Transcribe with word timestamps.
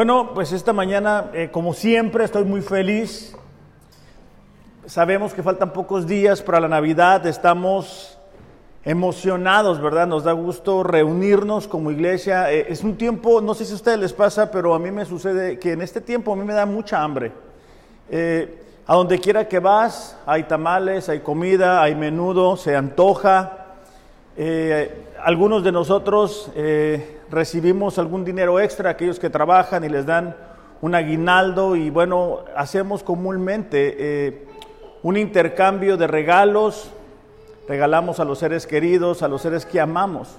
Bueno, 0.00 0.30
pues 0.32 0.52
esta 0.52 0.72
mañana, 0.72 1.26
eh, 1.34 1.50
como 1.52 1.74
siempre, 1.74 2.24
estoy 2.24 2.44
muy 2.44 2.62
feliz. 2.62 3.36
Sabemos 4.86 5.34
que 5.34 5.42
faltan 5.42 5.74
pocos 5.74 6.06
días 6.06 6.40
para 6.40 6.58
la 6.58 6.68
Navidad, 6.68 7.26
estamos 7.26 8.18
emocionados, 8.82 9.78
¿verdad? 9.78 10.06
Nos 10.06 10.24
da 10.24 10.32
gusto 10.32 10.82
reunirnos 10.82 11.68
como 11.68 11.90
iglesia. 11.90 12.50
Eh, 12.50 12.64
es 12.70 12.82
un 12.82 12.96
tiempo, 12.96 13.42
no 13.42 13.52
sé 13.52 13.66
si 13.66 13.72
a 13.72 13.74
ustedes 13.74 13.98
les 13.98 14.14
pasa, 14.14 14.50
pero 14.50 14.72
a 14.72 14.78
mí 14.78 14.90
me 14.90 15.04
sucede 15.04 15.58
que 15.58 15.72
en 15.72 15.82
este 15.82 16.00
tiempo 16.00 16.32
a 16.32 16.36
mí 16.36 16.44
me 16.44 16.54
da 16.54 16.64
mucha 16.64 17.02
hambre. 17.02 17.32
Eh, 18.08 18.58
a 18.86 18.94
donde 18.94 19.18
quiera 19.18 19.48
que 19.48 19.58
vas, 19.58 20.16
hay 20.24 20.44
tamales, 20.44 21.10
hay 21.10 21.20
comida, 21.20 21.82
hay 21.82 21.94
menudo, 21.94 22.56
se 22.56 22.74
antoja. 22.74 23.66
algunos 25.22 25.62
de 25.62 25.72
nosotros 25.72 26.50
recibimos 27.30 27.98
algún 27.98 28.24
dinero 28.24 28.58
extra, 28.60 28.90
aquellos 28.90 29.18
que 29.18 29.30
trabajan 29.30 29.84
y 29.84 29.88
les 29.88 30.04
dan 30.04 30.36
un 30.82 30.94
aguinaldo 30.94 31.76
y 31.76 31.90
bueno, 31.90 32.40
hacemos 32.56 33.02
comúnmente 33.02 33.96
eh, 33.98 34.46
un 35.02 35.16
intercambio 35.16 35.96
de 35.96 36.06
regalos, 36.06 36.90
regalamos 37.68 38.18
a 38.18 38.24
los 38.24 38.38
seres 38.38 38.66
queridos, 38.66 39.22
a 39.22 39.28
los 39.28 39.42
seres 39.42 39.64
que 39.64 39.80
amamos. 39.80 40.38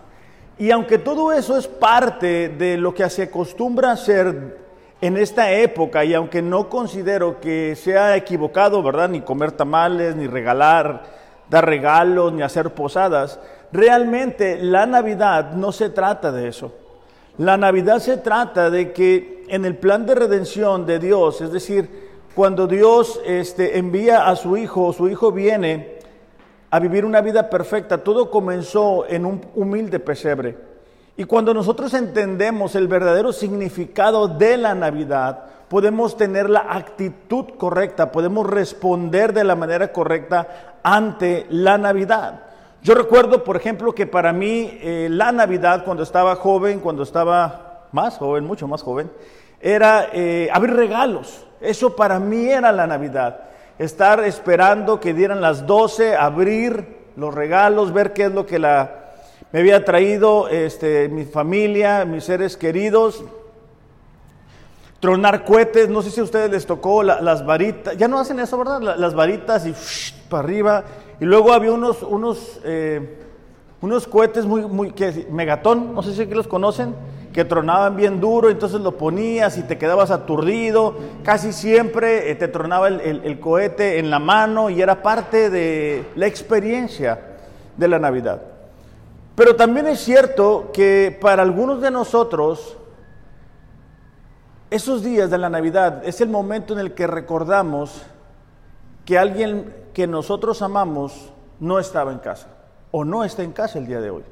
Y 0.58 0.72
aunque 0.72 0.98
todo 0.98 1.32
eso 1.32 1.58
es 1.58 1.68
parte 1.68 2.50
de 2.50 2.78
lo 2.78 2.94
que 2.94 3.10
se 3.10 3.24
acostumbra 3.24 3.92
hacer 3.92 4.60
en 5.00 5.18
esta 5.18 5.52
época, 5.52 6.04
y 6.06 6.14
aunque 6.14 6.42
no 6.42 6.70
considero 6.70 7.40
que 7.40 7.76
sea 7.76 8.16
equivocado, 8.16 8.84
¿verdad? 8.84 9.10
Ni 9.10 9.22
comer 9.22 9.52
tamales, 9.52 10.16
ni 10.16 10.28
regalar, 10.28 11.04
dar 11.50 11.66
regalos, 11.66 12.34
ni 12.34 12.44
hacer 12.44 12.72
posadas, 12.76 13.40
realmente 13.72 14.58
la 14.58 14.86
Navidad 14.86 15.54
no 15.54 15.72
se 15.72 15.90
trata 15.90 16.32
de 16.32 16.48
eso. 16.48 16.81
La 17.42 17.58
Navidad 17.58 17.98
se 17.98 18.18
trata 18.18 18.70
de 18.70 18.94
que 18.94 19.46
en 19.48 19.66
el 19.66 19.76
plan 19.76 20.06
de 20.06 20.14
redención 20.14 20.86
de 20.86 21.00
Dios, 21.00 21.42
es 21.42 21.52
decir, 21.52 21.90
cuando 22.36 22.68
Dios 22.68 23.20
este, 23.26 23.80
envía 23.80 24.28
a 24.28 24.36
su 24.36 24.58
Hijo, 24.58 24.94
su 24.94 25.10
Hijo 25.10 25.32
viene 25.32 25.98
a 26.70 26.80
vivir 26.80 27.04
una 27.04 27.20
vida 27.20 27.50
perfecta, 27.50 28.04
todo 28.04 28.30
comenzó 28.30 29.08
en 29.08 29.26
un 29.26 29.42
humilde 29.56 30.00
pesebre. 30.00 30.56
Y 31.18 31.24
cuando 31.24 31.52
nosotros 31.52 31.92
entendemos 31.96 32.76
el 32.76 32.88
verdadero 32.88 33.34
significado 33.34 34.28
de 34.28 34.58
la 34.58 34.76
Navidad, 34.76 35.46
podemos 35.68 36.16
tener 36.18 36.48
la 36.48 36.68
actitud 36.70 37.46
correcta, 37.58 38.12
podemos 38.12 38.48
responder 38.48 39.34
de 39.34 39.46
la 39.46 39.56
manera 39.56 39.92
correcta 39.92 40.80
ante 40.84 41.48
la 41.50 41.80
Navidad. 41.80 42.51
Yo 42.84 42.96
recuerdo, 42.96 43.44
por 43.44 43.58
ejemplo, 43.58 43.94
que 43.94 44.08
para 44.08 44.34
mí 44.34 44.80
eh, 44.82 45.08
la 45.12 45.32
Navidad, 45.32 45.86
cuando 45.86 46.02
estaba 46.02 46.36
joven, 46.36 46.80
cuando 46.80 47.04
estaba 47.04 47.88
más 47.92 48.18
joven, 48.18 48.44
mucho 48.44 48.68
más 48.68 48.82
joven, 48.82 49.12
era 49.60 50.10
eh, 50.14 50.50
abrir 50.52 50.76
regalos. 50.76 51.46
Eso 51.60 51.96
para 51.96 52.20
mí 52.20 52.50
era 52.50 52.72
la 52.72 52.88
Navidad. 52.88 53.42
Estar 53.78 54.24
esperando 54.24 55.00
que 55.00 55.14
dieran 55.14 55.42
las 55.42 55.68
12, 55.68 56.16
abrir 56.16 57.02
los 57.16 57.34
regalos, 57.34 57.94
ver 57.94 58.14
qué 58.14 58.26
es 58.26 58.32
lo 58.32 58.48
que 58.48 58.58
la, 58.58 59.02
me 59.52 59.60
había 59.60 59.86
traído 59.86 60.48
este, 60.48 61.08
mi 61.08 61.26
familia, 61.26 62.04
mis 62.06 62.24
seres 62.24 62.58
queridos. 62.58 63.24
Tronar 65.00 65.46
cohetes, 65.46 65.90
no 65.90 66.02
sé 66.02 66.10
si 66.10 66.20
a 66.20 66.24
ustedes 66.24 66.50
les 66.50 66.66
tocó 66.66 67.04
las 67.04 67.46
varitas, 67.46 67.98
ya 67.98 68.08
no 68.08 68.20
hacen 68.20 68.40
eso, 68.40 68.58
¿verdad? 68.58 68.82
las 68.98 69.14
varitas 69.14 69.66
y 69.66 69.74
para 70.30 70.44
arriba 70.44 70.84
y 71.22 71.26
luego 71.26 71.54
había 71.54 71.72
unos, 71.72 72.02
unos, 72.02 72.60
eh, 72.64 73.20
unos 73.80 74.08
cohetes 74.08 74.44
muy, 74.44 74.64
muy, 74.66 74.90
que, 74.90 75.28
megatón, 75.30 75.94
no 75.94 76.02
sé 76.02 76.16
si 76.16 76.26
los 76.26 76.48
conocen, 76.48 76.96
que 77.32 77.46
tronaban 77.46 77.96
bien 77.96 78.20
duro, 78.20 78.50
entonces 78.50 78.82
lo 78.82 78.98
ponías 78.98 79.56
y 79.60 79.62
te 79.62 79.78
quedabas 79.78 80.10
aturdido. 80.10 80.96
Casi 81.24 81.54
siempre 81.54 82.32
eh, 82.32 82.36
te 82.36 82.48
tronaba 82.48 82.88
el, 82.88 83.22
el 83.24 83.40
cohete 83.40 84.00
en 84.00 84.10
la 84.10 84.18
mano 84.18 84.72
y 84.72 84.82
era 84.82 85.04
parte 85.04 85.52
de 85.52 86.06
la 86.16 86.26
experiencia 86.26 87.20
de 87.78 87.88
la 87.88 88.00
Navidad. 88.00 88.42
Pero 89.36 89.56
también 89.56 89.86
es 89.86 90.00
cierto 90.00 90.72
que 90.74 91.16
para 91.22 91.44
algunos 91.44 91.82
de 91.82 91.92
nosotros, 91.92 92.78
esos 94.72 95.04
días 95.04 95.30
de 95.30 95.38
la 95.38 95.52
Navidad 95.52 96.02
es 96.04 96.20
el 96.20 96.30
momento 96.30 96.74
en 96.74 96.80
el 96.80 96.96
que 96.96 97.06
recordamos 97.06 98.02
que 99.06 99.20
alguien 99.20 99.81
que 99.94 100.08
nosotros 100.08 100.62
amamos 100.62 101.32
no 101.60 101.80
estaba 101.80 102.12
en 102.12 102.20
casa 102.20 102.48
o 102.92 103.06
no 103.06 103.24
está 103.24 103.44
en 103.44 103.52
casa 103.52 103.80
el 103.80 103.88
día 103.88 104.02
de 104.02 104.10
hoy. 104.10 104.24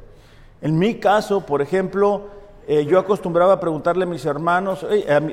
En 0.62 0.78
mi 0.78 0.96
caso, 0.96 1.46
por 1.46 1.62
ejemplo, 1.62 2.28
eh, 2.68 2.86
yo 2.86 3.00
acostumbraba 3.00 3.54
a 3.54 3.60
preguntarle 3.60 4.04
a 4.04 4.08
mis 4.08 4.26
hermanos, 4.26 4.86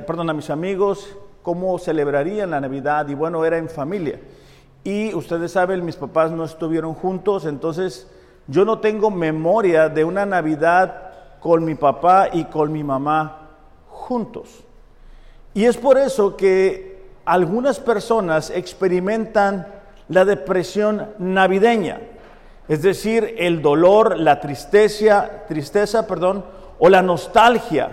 perdón, 0.06 0.30
a 0.30 0.34
mis 0.34 0.50
amigos 0.50 1.16
cómo 1.42 1.78
celebrarían 1.78 2.50
la 2.50 2.60
Navidad 2.60 3.08
y 3.08 3.14
bueno, 3.14 3.44
era 3.44 3.58
en 3.58 3.68
familia. 3.68 4.20
Y 4.84 5.12
ustedes 5.14 5.52
saben, 5.52 5.84
mis 5.84 5.96
papás 5.96 6.30
no 6.30 6.44
estuvieron 6.44 6.94
juntos, 6.94 7.44
entonces 7.44 8.08
yo 8.46 8.64
no 8.64 8.78
tengo 8.78 9.10
memoria 9.10 9.88
de 9.88 10.04
una 10.04 10.24
Navidad 10.24 11.10
con 11.40 11.64
mi 11.64 11.74
papá 11.74 12.28
y 12.32 12.44
con 12.44 12.72
mi 12.72 12.84
mamá 12.84 13.48
juntos. 13.88 14.64
Y 15.54 15.64
es 15.64 15.76
por 15.76 15.98
eso 15.98 16.36
que 16.36 17.04
algunas 17.24 17.80
personas 17.80 18.50
experimentan 18.50 19.66
la 20.08 20.24
depresión 20.24 21.08
navideña, 21.18 22.00
es 22.68 22.82
decir, 22.82 23.34
el 23.38 23.62
dolor, 23.62 24.18
la 24.18 24.40
tristeza, 24.40 25.44
tristeza, 25.48 26.06
perdón, 26.06 26.44
o 26.78 26.88
la 26.88 27.02
nostalgia 27.02 27.90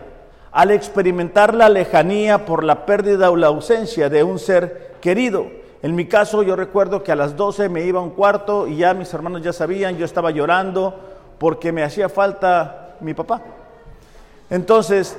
al 0.53 0.69
experimentar 0.69 1.56
la 1.56 1.68
lejanía 1.68 2.46
por 2.46 2.63
la 2.63 2.85
pérdida 2.85 3.31
o 3.31 3.35
la 3.35 3.47
ausencia 3.47 4.07
de 4.07 4.24
un 4.24 4.38
ser 4.38 4.96
querido. 5.01 5.47
En 5.81 5.96
mi 5.96 6.06
caso, 6.06 6.44
yo 6.44 6.56
recuerdo 6.56 7.03
que 7.03 7.12
a 7.12 7.16
las 7.16 7.35
12 7.35 7.69
me 7.69 7.84
iba 7.84 8.00
a 8.00 8.03
un 8.03 8.12
cuarto 8.12 8.68
y 8.68 8.78
ya 8.78 8.94
mis 8.94 9.12
hermanos 9.13 9.41
ya 9.41 9.51
sabían, 9.51 9.97
yo 9.97 10.06
estaba 10.06 10.30
llorando 10.30 10.95
porque 11.40 11.72
me 11.72 11.84
hacía 11.84 12.07
falta 12.07 12.95
mi 13.00 13.16
papá. 13.16 13.41
Entonces, 14.51 15.18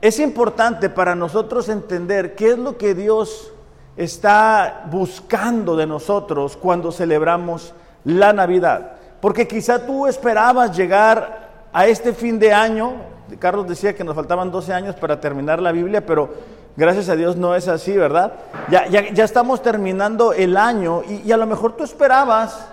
es 0.00 0.20
importante 0.20 0.88
para 0.88 1.16
nosotros 1.16 1.68
entender 1.68 2.36
qué 2.36 2.52
es 2.52 2.58
lo 2.58 2.78
que 2.78 2.94
Dios 2.94 3.52
está 3.96 4.84
buscando 4.90 5.76
de 5.76 5.86
nosotros 5.86 6.56
cuando 6.56 6.92
celebramos 6.92 7.74
la 8.04 8.32
Navidad. 8.32 8.92
Porque 9.20 9.46
quizá 9.46 9.86
tú 9.86 10.06
esperabas 10.06 10.76
llegar 10.76 11.50
a 11.72 11.86
este 11.86 12.12
fin 12.12 12.38
de 12.38 12.52
año, 12.52 12.94
Carlos 13.38 13.68
decía 13.68 13.94
que 13.94 14.04
nos 14.04 14.14
faltaban 14.14 14.50
12 14.50 14.72
años 14.72 14.96
para 14.96 15.20
terminar 15.20 15.60
la 15.60 15.72
Biblia, 15.72 16.04
pero 16.04 16.30
gracias 16.76 17.08
a 17.08 17.16
Dios 17.16 17.36
no 17.36 17.54
es 17.54 17.68
así, 17.68 17.96
¿verdad? 17.96 18.32
Ya, 18.68 18.86
ya, 18.86 19.24
estamos 19.24 19.62
terminando 19.62 20.32
el 20.32 20.56
año 20.56 21.02
y, 21.08 21.28
y 21.28 21.32
a 21.32 21.36
lo 21.36 21.46
mejor 21.46 21.76
tú 21.76 21.84
esperabas 21.84 22.68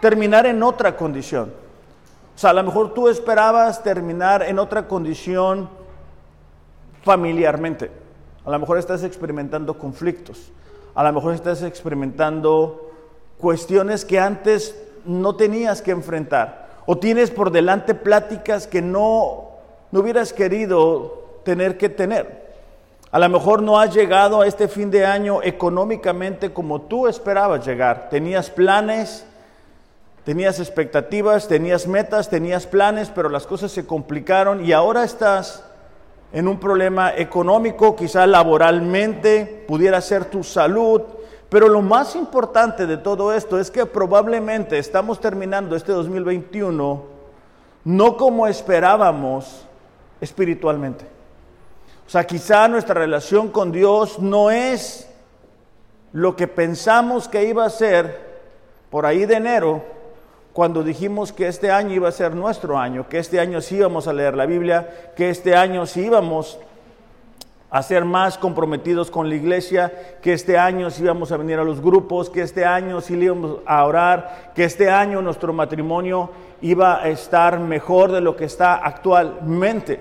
terminar 0.00 0.46
en 0.46 0.62
otra 0.62 0.96
condición. 0.96 1.52
O 2.34 2.38
sea, 2.38 2.50
a 2.50 2.54
lo 2.54 2.62
mejor 2.62 2.94
tú 2.94 3.08
esperabas 3.08 3.82
terminar 3.82 4.42
en 4.42 4.58
otra 4.58 4.88
condición 4.88 5.68
familiarmente. 7.02 8.01
A 8.44 8.50
lo 8.50 8.58
mejor 8.58 8.78
estás 8.78 9.04
experimentando 9.04 9.78
conflictos. 9.78 10.50
A 10.94 11.02
lo 11.04 11.12
mejor 11.12 11.34
estás 11.34 11.62
experimentando 11.62 12.90
cuestiones 13.38 14.04
que 14.04 14.18
antes 14.18 14.76
no 15.04 15.36
tenías 15.36 15.82
que 15.82 15.90
enfrentar. 15.90 16.70
O 16.86 16.98
tienes 16.98 17.30
por 17.30 17.50
delante 17.50 17.94
pláticas 17.94 18.66
que 18.66 18.82
no, 18.82 19.50
no 19.90 20.00
hubieras 20.00 20.32
querido 20.32 21.40
tener 21.44 21.78
que 21.78 21.88
tener. 21.88 22.42
A 23.10 23.18
lo 23.18 23.28
mejor 23.28 23.62
no 23.62 23.78
has 23.78 23.94
llegado 23.94 24.40
a 24.40 24.46
este 24.46 24.68
fin 24.68 24.90
de 24.90 25.04
año 25.04 25.42
económicamente 25.42 26.52
como 26.52 26.82
tú 26.82 27.06
esperabas 27.06 27.64
llegar. 27.64 28.08
Tenías 28.08 28.50
planes, 28.50 29.26
tenías 30.24 30.58
expectativas, 30.58 31.46
tenías 31.46 31.86
metas, 31.86 32.30
tenías 32.30 32.66
planes, 32.66 33.10
pero 33.14 33.28
las 33.28 33.46
cosas 33.46 33.70
se 33.70 33.86
complicaron 33.86 34.64
y 34.64 34.72
ahora 34.72 35.04
estás 35.04 35.62
en 36.32 36.48
un 36.48 36.58
problema 36.58 37.14
económico, 37.14 37.94
quizá 37.94 38.26
laboralmente, 38.26 39.64
pudiera 39.66 40.00
ser 40.00 40.26
tu 40.26 40.42
salud, 40.42 41.02
pero 41.48 41.68
lo 41.68 41.82
más 41.82 42.16
importante 42.16 42.86
de 42.86 42.96
todo 42.96 43.32
esto 43.32 43.58
es 43.58 43.70
que 43.70 43.84
probablemente 43.84 44.78
estamos 44.78 45.20
terminando 45.20 45.76
este 45.76 45.92
2021 45.92 47.12
no 47.84 48.16
como 48.16 48.46
esperábamos 48.46 49.66
espiritualmente. 50.20 51.04
O 52.06 52.10
sea, 52.10 52.24
quizá 52.24 52.68
nuestra 52.68 52.94
relación 52.94 53.48
con 53.48 53.72
Dios 53.72 54.18
no 54.18 54.50
es 54.50 55.08
lo 56.12 56.36
que 56.36 56.46
pensamos 56.46 57.28
que 57.28 57.44
iba 57.44 57.64
a 57.64 57.70
ser 57.70 58.32
por 58.90 59.06
ahí 59.06 59.24
de 59.24 59.34
enero, 59.34 59.82
cuando 60.52 60.82
dijimos 60.82 61.32
que 61.32 61.48
este 61.48 61.70
año 61.70 61.94
iba 61.94 62.08
a 62.08 62.12
ser 62.12 62.34
nuestro 62.34 62.78
año, 62.78 63.08
que 63.08 63.18
este 63.18 63.40
año 63.40 63.60
sí 63.60 63.76
íbamos 63.76 64.06
a 64.06 64.12
leer 64.12 64.36
la 64.36 64.46
Biblia, 64.46 65.12
que 65.16 65.30
este 65.30 65.56
año 65.56 65.86
sí 65.86 66.02
íbamos 66.02 66.58
a 67.70 67.82
ser 67.82 68.04
más 68.04 68.36
comprometidos 68.36 69.10
con 69.10 69.30
la 69.30 69.34
iglesia, 69.34 70.18
que 70.20 70.34
este 70.34 70.58
año 70.58 70.90
sí 70.90 71.02
íbamos 71.02 71.32
a 71.32 71.38
venir 71.38 71.58
a 71.58 71.64
los 71.64 71.80
grupos, 71.80 72.28
que 72.28 72.42
este 72.42 72.66
año 72.66 73.00
sí 73.00 73.14
íbamos 73.14 73.60
a 73.64 73.84
orar, 73.84 74.52
que 74.54 74.64
este 74.64 74.90
año 74.90 75.22
nuestro 75.22 75.54
matrimonio 75.54 76.30
iba 76.60 77.02
a 77.02 77.08
estar 77.08 77.58
mejor 77.58 78.12
de 78.12 78.20
lo 78.20 78.36
que 78.36 78.44
está 78.44 78.74
actualmente. 78.74 80.00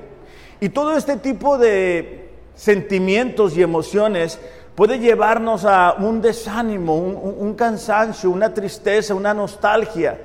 Y 0.60 0.70
todo 0.70 0.98
este 0.98 1.16
tipo 1.16 1.58
de 1.58 2.30
sentimientos 2.56 3.56
y 3.56 3.62
emociones, 3.62 4.40
puede 4.76 5.00
llevarnos 5.00 5.66
a 5.66 5.96
un 5.98 6.22
desánimo, 6.22 6.96
un, 6.96 7.54
cansancio, 7.56 8.30
una 8.30 8.54
tristeza, 8.54 9.16
una 9.16 9.34
nostalgia. 9.34 10.20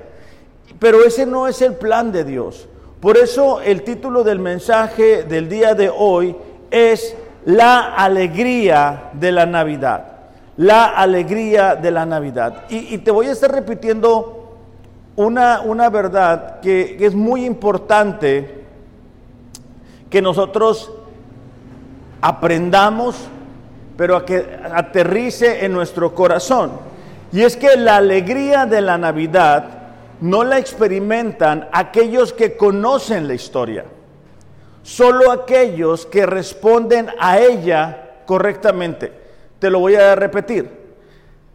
Pero 0.79 1.03
ese 1.03 1.25
no 1.25 1.47
es 1.47 1.61
el 1.61 1.75
plan 1.75 2.11
de 2.11 2.23
Dios. 2.23 2.67
Por 2.99 3.17
eso 3.17 3.61
el 3.61 3.83
título 3.83 4.23
del 4.23 4.39
mensaje 4.39 5.23
del 5.23 5.49
día 5.49 5.75
de 5.75 5.89
hoy 5.89 6.35
es 6.71 7.15
La 7.45 7.95
alegría 7.95 9.11
de 9.13 9.31
la 9.31 9.45
Navidad. 9.45 10.13
La 10.57 10.85
alegría 10.85 11.75
de 11.75 11.91
la 11.91 12.05
Navidad. 12.05 12.65
Y, 12.69 12.97
te 12.99 13.11
voy 13.11 13.27
a 13.27 13.31
estar 13.31 13.51
repitiendo 13.51 14.57
una, 15.15 15.61
una 15.61 15.89
verdad 15.89 16.59
que, 16.59 16.95
que 16.97 17.05
es 17.05 17.13
muy 17.13 17.45
importante 17.45 18.65
que 20.09 20.21
nosotros 20.21 20.91
aprendamos, 22.21 23.15
pero 23.95 24.15
a 24.15 24.25
que 24.25 24.59
aterrice 24.73 25.65
en 25.65 25.73
nuestro 25.73 26.15
corazón. 26.15 26.71
Y 27.31 27.41
es 27.43 27.55
que 27.55 27.75
la 27.77 27.97
alegría 27.97 28.65
de 28.65 28.81
la 28.81 28.97
Navidad 28.97 29.76
no 30.21 30.43
la 30.43 30.57
experimentan 30.57 31.67
aquellos 31.71 32.33
que 32.33 32.57
conocen 32.57 33.27
la 33.27 33.33
historia, 33.33 33.85
solo 34.83 35.31
aquellos 35.31 36.05
que 36.05 36.25
responden 36.25 37.09
a 37.19 37.39
ella 37.39 38.21
correctamente. 38.25 39.11
Te 39.59 39.69
lo 39.69 39.79
voy 39.79 39.95
a 39.95 40.15
repetir. 40.15 40.87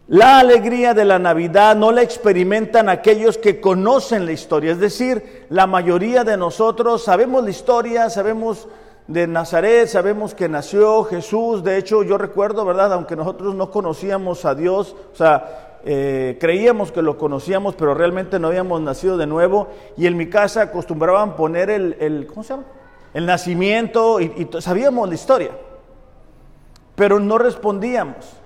La 0.09 0.41
alegría 0.41 0.95
de 0.95 1.05
la 1.05 1.19
Navidad 1.19 1.77
no 1.77 1.93
la 1.93 2.03
experimentan 2.03 2.89
aquellos 2.89 3.39
que 3.39 3.61
conocen 3.61 4.27
la 4.27 4.33
historia, 4.33 4.73
es 4.73 4.81
decir, 4.81 5.47
la 5.49 5.67
mayoría 5.67 6.25
de 6.25 6.37
nosotros 6.37 7.05
sabemos 7.05 7.45
la 7.45 7.51
historia, 7.51 8.11
sabemos 8.11 8.69
de 9.07 9.27
Nazaret, 9.27 9.89
sabemos 9.89 10.35
que 10.35 10.49
nació 10.49 11.05
Jesús, 11.05 11.63
de 11.63 11.79
hecho 11.79 12.03
yo 12.03 12.19
recuerdo, 12.19 12.65
¿verdad? 12.65 12.93
Aunque 12.93 13.17
nosotros 13.17 13.55
no 13.55 13.71
conocíamos 13.71 14.45
a 14.45 14.55
Dios, 14.55 14.95
o 15.13 15.17
sea, 15.17 15.72
eh, 15.85 16.37
creíamos 16.41 16.93
que 16.93 17.03
lo 17.03 17.19
conocíamos, 17.19 17.75
pero 17.75 17.95
realmente 17.95 18.39
no 18.39 18.49
habíamos 18.49 18.81
nacido 18.81 19.17
de 19.17 19.27
nuevo, 19.27 19.69
y 19.97 20.07
en 20.07 20.17
mi 20.17 20.29
casa 20.29 20.63
acostumbraban 20.63 21.37
poner 21.37 21.71
el, 21.71 22.27
¿cómo 22.29 22.43
se 22.43 22.51
llama? 22.51 22.65
El 23.15 23.27
nacimiento, 23.27 24.21
y, 24.21 24.49
y 24.53 24.63
sabíamos 24.63 25.09
la 25.09 25.15
historia, 25.15 25.51
pero 26.95 27.19
no 27.19 27.39
respondíamos. 27.39 28.37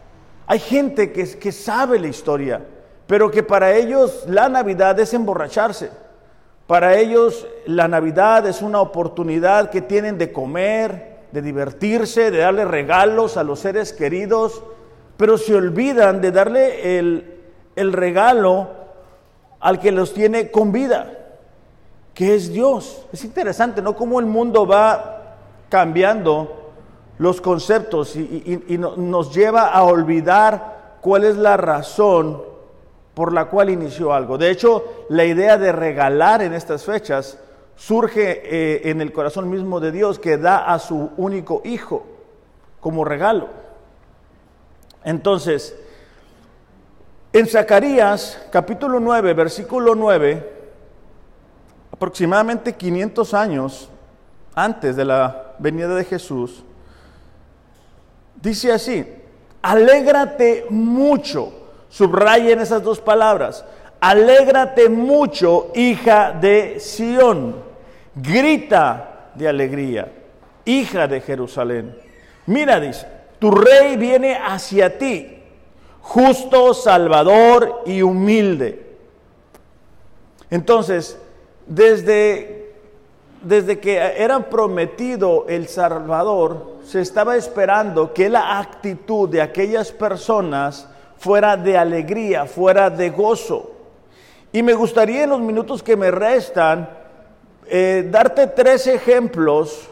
Hay 0.46 0.60
gente 0.60 1.12
que, 1.12 1.38
que 1.38 1.52
sabe 1.52 1.98
la 1.98 2.06
historia, 2.06 2.64
pero 3.06 3.30
que 3.30 3.42
para 3.42 3.74
ellos 3.74 4.24
la 4.28 4.48
Navidad 4.48 4.98
es 5.00 5.12
emborracharse. 5.12 5.90
Para 6.66 6.96
ellos 6.96 7.46
la 7.66 7.86
Navidad 7.86 8.46
es 8.46 8.62
una 8.62 8.80
oportunidad 8.80 9.70
que 9.70 9.82
tienen 9.82 10.18
de 10.18 10.32
comer, 10.32 11.16
de 11.30 11.42
divertirse, 11.42 12.30
de 12.30 12.38
darle 12.38 12.64
regalos 12.64 13.36
a 13.36 13.44
los 13.44 13.60
seres 13.60 13.92
queridos, 13.92 14.62
pero 15.16 15.38
se 15.38 15.54
olvidan 15.54 16.20
de 16.20 16.32
darle 16.32 16.98
el, 16.98 17.40
el 17.74 17.92
regalo 17.92 18.68
al 19.60 19.78
que 19.80 19.92
los 19.92 20.12
tiene 20.12 20.50
con 20.50 20.72
vida, 20.72 21.12
que 22.14 22.34
es 22.34 22.52
Dios. 22.52 23.06
Es 23.12 23.24
interesante, 23.24 23.82
¿no? 23.82 23.96
Cómo 23.96 24.20
el 24.20 24.26
mundo 24.26 24.66
va 24.66 25.36
cambiando 25.68 26.66
los 27.18 27.40
conceptos 27.40 28.14
y, 28.16 28.78
nos 28.78 29.34
lleva 29.34 29.68
a 29.68 29.82
olvidar 29.84 30.98
cuál 31.00 31.24
es 31.24 31.36
la 31.36 31.56
razón 31.56 32.42
por 33.14 33.32
la 33.32 33.46
cual 33.46 33.70
inició 33.70 34.12
algo. 34.12 34.36
De 34.36 34.50
hecho, 34.50 34.84
la 35.08 35.24
idea 35.24 35.56
de 35.56 35.72
regalar 35.72 36.42
en 36.42 36.52
estas 36.52 36.84
fechas 36.84 37.38
surge 37.74 38.42
eh, 38.44 38.90
en 38.90 39.00
el 39.00 39.12
corazón 39.12 39.48
mismo 39.48 39.80
de 39.80 39.92
Dios 39.92 40.18
que 40.18 40.36
da 40.36 40.72
a 40.72 40.78
su 40.78 41.10
único 41.16 41.62
hijo 41.64 42.04
como 42.80 43.04
regalo. 43.04 43.48
Entonces, 45.06 45.74
en 47.32 47.46
Zacarías 47.46 48.46
capítulo 48.50 49.00
9, 49.00 49.32
versículo 49.32 49.94
9, 49.94 50.52
aproximadamente 51.92 52.74
500 52.74 53.32
años 53.32 53.88
antes 54.54 54.96
de 54.96 55.06
la 55.06 55.54
venida 55.58 55.94
de 55.94 56.04
Jesús, 56.04 56.62
dice 58.42 58.70
así, 58.70 59.06
alégrate 59.62 60.66
mucho 60.68 61.64
Subrayen 61.88 62.60
esas 62.60 62.82
dos 62.82 63.00
palabras. 63.00 63.64
Alégrate 64.00 64.90
mucho, 64.90 65.72
hija 65.74 66.32
de 66.32 66.78
Sión. 66.78 67.56
Grita 68.14 69.30
de 69.34 69.48
alegría, 69.48 70.12
hija 70.66 71.06
de 71.06 71.20
Jerusalén. 71.22 71.96
Mira, 72.46 72.80
dice, 72.80 73.06
tu 73.38 73.50
rey 73.50 73.96
viene 73.96 74.36
hacia 74.36 74.98
ti, 74.98 75.42
justo, 76.00 76.72
salvador 76.74 77.82
y 77.86 78.02
humilde. 78.02 78.86
Entonces, 80.50 81.18
desde, 81.66 82.74
desde 83.42 83.78
que 83.78 83.96
eran 83.96 84.44
prometido 84.44 85.46
el 85.48 85.68
Salvador, 85.68 86.76
se 86.84 87.00
estaba 87.00 87.36
esperando 87.36 88.14
que 88.14 88.28
la 88.28 88.58
actitud 88.58 89.28
de 89.28 89.42
aquellas 89.42 89.90
personas 89.90 90.88
fuera 91.18 91.56
de 91.56 91.76
alegría, 91.76 92.46
fuera 92.46 92.88
de 92.90 93.10
gozo. 93.10 93.72
Y 94.52 94.62
me 94.62 94.74
gustaría 94.74 95.24
en 95.24 95.30
los 95.30 95.40
minutos 95.40 95.82
que 95.82 95.96
me 95.96 96.10
restan 96.10 96.88
eh, 97.66 98.06
darte 98.10 98.46
tres 98.46 98.86
ejemplos 98.86 99.88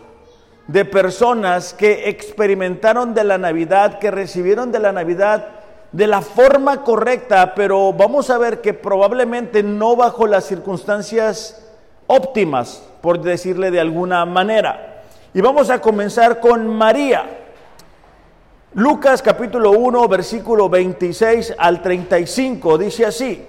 de 0.67 0.85
personas 0.85 1.75
que 1.75 2.09
experimentaron 2.09 3.15
de 3.15 3.25
la 3.25 3.39
Navidad, 3.39 3.99
que 3.99 4.11
recibieron 4.11 4.73
de 4.73 4.79
la 4.81 4.93
Navidad 4.93 5.49
de 5.93 6.07
la 6.09 6.23
forma 6.23 6.83
correcta, 6.83 7.55
pero 7.55 7.93
vamos 7.93 8.29
a 8.29 8.39
ver 8.39 8.61
que 8.61 8.75
probablemente 8.75 9.63
no 9.63 9.95
bajo 9.95 10.27
las 10.27 10.45
circunstancias 10.45 11.65
óptimas, 12.09 12.83
por 13.01 13.21
decirle 13.21 13.71
de 13.71 13.79
alguna 13.79 14.25
manera. 14.25 15.03
Y 15.33 15.41
vamos 15.41 15.71
a 15.71 15.81
comenzar 15.81 16.41
con 16.41 16.67
María. 16.67 17.25
Lucas 18.75 19.23
capítulo 19.23 19.71
1, 19.71 20.09
versículo 20.09 20.69
26 20.69 21.55
al 21.59 21.81
35 21.81 22.79
dice 22.79 23.07
así. 23.07 23.47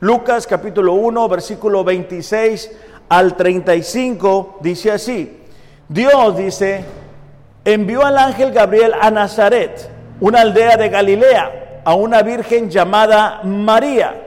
Lucas 0.00 0.46
capítulo 0.46 0.92
1, 0.92 1.28
versículo 1.30 1.82
26 1.82 2.72
al 3.08 3.36
35 3.36 4.58
dice 4.60 4.92
así. 4.92 5.45
Dios 5.88 6.36
dice, 6.36 6.84
envió 7.64 8.04
al 8.04 8.18
ángel 8.18 8.52
Gabriel 8.52 8.92
a 9.00 9.10
Nazaret, 9.10 9.88
una 10.20 10.40
aldea 10.40 10.76
de 10.76 10.88
Galilea, 10.88 11.82
a 11.84 11.94
una 11.94 12.22
virgen 12.22 12.68
llamada 12.70 13.40
María. 13.44 14.22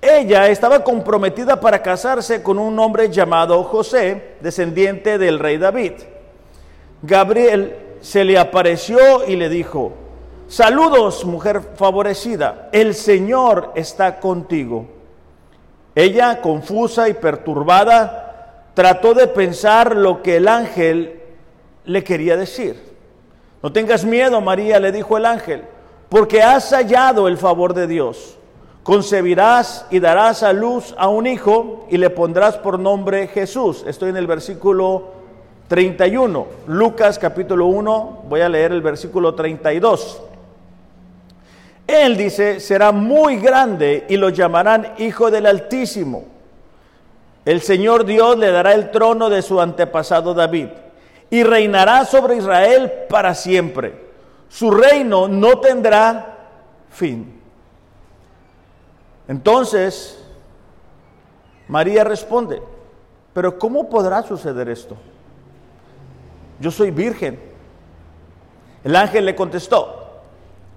Ella 0.00 0.48
estaba 0.48 0.84
comprometida 0.84 1.58
para 1.58 1.82
casarse 1.82 2.42
con 2.42 2.60
un 2.60 2.78
hombre 2.78 3.10
llamado 3.10 3.64
José, 3.64 4.36
descendiente 4.40 5.18
del 5.18 5.40
rey 5.40 5.58
David. 5.58 5.92
Gabriel 7.02 7.76
se 8.00 8.24
le 8.24 8.38
apareció 8.38 9.26
y 9.26 9.34
le 9.34 9.48
dijo, 9.48 9.92
saludos 10.46 11.24
mujer 11.24 11.60
favorecida, 11.74 12.68
el 12.70 12.94
Señor 12.94 13.72
está 13.74 14.20
contigo. 14.20 14.86
Ella, 15.96 16.40
confusa 16.40 17.08
y 17.08 17.14
perturbada, 17.14 18.25
trató 18.76 19.14
de 19.14 19.26
pensar 19.26 19.96
lo 19.96 20.22
que 20.22 20.36
el 20.36 20.46
ángel 20.46 21.22
le 21.86 22.04
quería 22.04 22.36
decir. 22.36 22.78
No 23.62 23.72
tengas 23.72 24.04
miedo, 24.04 24.42
María, 24.42 24.78
le 24.78 24.92
dijo 24.92 25.16
el 25.16 25.24
ángel, 25.24 25.64
porque 26.10 26.42
has 26.42 26.74
hallado 26.74 27.26
el 27.26 27.38
favor 27.38 27.72
de 27.72 27.86
Dios. 27.86 28.36
Concebirás 28.82 29.86
y 29.90 29.98
darás 29.98 30.42
a 30.42 30.52
luz 30.52 30.94
a 30.98 31.08
un 31.08 31.26
hijo 31.26 31.86
y 31.88 31.96
le 31.96 32.10
pondrás 32.10 32.58
por 32.58 32.78
nombre 32.78 33.28
Jesús. 33.28 33.82
Estoy 33.86 34.10
en 34.10 34.18
el 34.18 34.26
versículo 34.26 35.08
31, 35.68 36.46
Lucas 36.66 37.18
capítulo 37.18 37.68
1, 37.68 38.24
voy 38.28 38.42
a 38.42 38.48
leer 38.50 38.72
el 38.72 38.82
versículo 38.82 39.34
32. 39.34 40.20
Él 41.86 42.14
dice, 42.18 42.60
será 42.60 42.92
muy 42.92 43.38
grande 43.38 44.04
y 44.10 44.18
lo 44.18 44.28
llamarán 44.28 44.92
Hijo 44.98 45.30
del 45.30 45.46
Altísimo. 45.46 46.35
El 47.46 47.62
Señor 47.62 48.04
Dios 48.04 48.36
le 48.36 48.50
dará 48.50 48.74
el 48.74 48.90
trono 48.90 49.30
de 49.30 49.40
su 49.40 49.58
antepasado 49.58 50.34
David 50.34 50.68
y 51.30 51.42
reinará 51.42 52.04
sobre 52.04 52.36
Israel 52.36 52.92
para 53.08 53.34
siempre. 53.34 54.04
Su 54.50 54.70
reino 54.70 55.28
no 55.28 55.60
tendrá 55.60 56.36
fin. 56.90 57.40
Entonces, 59.28 60.22
María 61.68 62.04
responde, 62.04 62.60
pero 63.32 63.58
¿cómo 63.58 63.88
podrá 63.88 64.22
suceder 64.22 64.68
esto? 64.68 64.96
yo 66.58 66.70
soy 66.70 66.90
virgen. 66.90 67.38
El 68.84 68.94
ángel 68.96 69.24
le 69.24 69.34
contestó, 69.34 70.22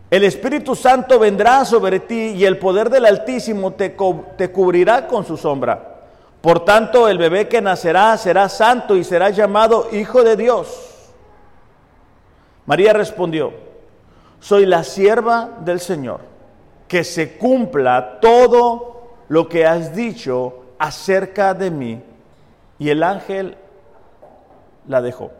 el 0.10 0.24
Espíritu 0.24 0.76
Santo 0.76 1.20
vendrá 1.20 1.64
sobre 1.64 2.00
ti 2.00 2.34
y 2.36 2.46
el 2.46 2.58
poder 2.58 2.90
del 2.90 3.06
Altísimo 3.06 3.74
te, 3.74 3.96
cubrirá 3.96 5.08
con 5.08 5.26
su 5.26 5.38
sombra. 5.38 5.99
Por 6.42 6.64
tanto, 6.64 7.08
el 7.08 7.18
bebé 7.18 7.48
que 7.48 7.62
nacerá 7.62 8.16
será 8.18 8.48
santo 8.48 8.96
y 8.96 9.04
será 9.04 9.30
llamado 9.30 9.90
Hijo 9.92 10.24
de 10.24 10.38
Dios. 10.38 10.90
María 12.66 12.94
respondió, 12.94 13.52
soy 14.40 14.66
la 14.66 14.84
sierva 14.84 15.50
del 15.62 15.80
Señor, 15.80 16.22
que 16.88 17.04
se 17.04 17.38
cumpla 17.38 18.20
todo 18.22 19.16
lo 19.28 19.50
que 19.50 19.66
has 19.66 19.94
dicho 19.94 20.66
acerca 20.78 21.54
de 21.54 21.72
mí. 21.72 22.02
Y 22.78 22.90
el 22.90 23.04
ángel 23.04 23.58
la 24.88 25.02
dejó. 25.02 25.32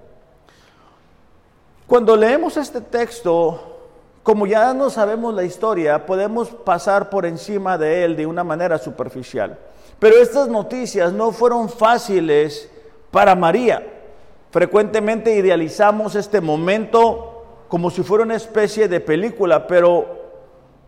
Cuando 1.88 2.18
leemos 2.18 2.58
este 2.58 2.82
texto, 2.82 3.78
como 4.22 4.46
ya 4.46 4.74
no 4.74 4.90
sabemos 4.90 5.34
la 5.34 5.44
historia, 5.44 6.06
podemos 6.06 6.50
pasar 6.50 7.10
por 7.10 7.26
encima 7.26 7.78
de 7.78 8.04
él 8.04 8.16
de 8.18 8.26
una 8.28 8.44
manera 8.44 8.78
superficial. 8.78 9.58
Pero 10.00 10.16
estas 10.16 10.48
noticias 10.48 11.12
no 11.12 11.32
fueron 11.32 11.70
fáciles 11.70 12.70
para 13.12 13.36
María. 13.36 13.86
Frecuentemente 14.50 15.36
idealizamos 15.36 16.16
este 16.16 16.42
momento 16.42 17.66
como 17.68 17.92
si 17.92 18.02
fuera 18.02 18.24
una 18.24 18.36
especie 18.36 18.88
de 18.88 19.00
película, 19.00 19.68
pero 19.68 20.18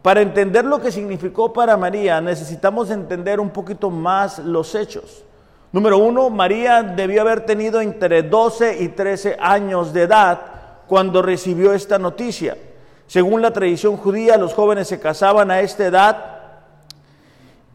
para 0.01 0.21
entender 0.21 0.65
lo 0.65 0.81
que 0.81 0.91
significó 0.91 1.53
para 1.53 1.77
María 1.77 2.19
necesitamos 2.21 2.89
entender 2.89 3.39
un 3.39 3.51
poquito 3.51 3.89
más 3.91 4.39
los 4.39 4.73
hechos. 4.73 5.23
Número 5.71 5.97
uno, 5.99 6.29
María 6.29 6.81
debió 6.81 7.21
haber 7.21 7.45
tenido 7.45 7.81
entre 7.81 8.23
12 8.23 8.81
y 8.81 8.87
13 8.89 9.37
años 9.39 9.93
de 9.93 10.03
edad 10.03 10.41
cuando 10.87 11.21
recibió 11.21 11.73
esta 11.73 11.99
noticia. 11.99 12.57
Según 13.07 13.41
la 13.41 13.51
tradición 13.51 13.95
judía, 13.95 14.37
los 14.37 14.53
jóvenes 14.53 14.87
se 14.87 14.99
casaban 14.99 15.51
a 15.51 15.59
esta 15.59 15.85
edad 15.85 16.40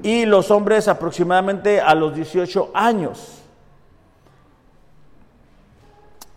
y 0.03 0.27
los 0.27 0.51
hombres 0.51 0.89
aproximadamente 0.89 1.81
a 1.81 1.95
los 1.95 2.15
18 2.15 2.71
años. 2.75 3.43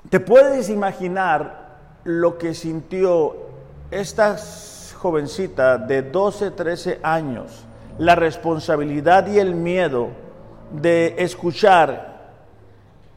¿Te 0.10 0.20
puedes 0.20 0.70
imaginar 0.70 1.78
lo 2.04 2.38
que 2.38 2.54
sintió 2.54 3.36
esta 3.92 4.38
jovencita 4.98 5.78
de 5.78 6.02
12, 6.04 6.52
13 6.52 7.00
años? 7.04 7.66
La 7.98 8.16
responsabilidad 8.16 9.28
y 9.28 9.40
el 9.40 9.56
miedo 9.56 10.08
de 10.72 11.16
escuchar 11.18 12.32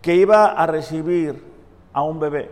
que 0.02 0.16
iba 0.16 0.46
a 0.46 0.66
recibir 0.66 1.42
a 1.92 2.02
un 2.02 2.18
bebé. 2.18 2.50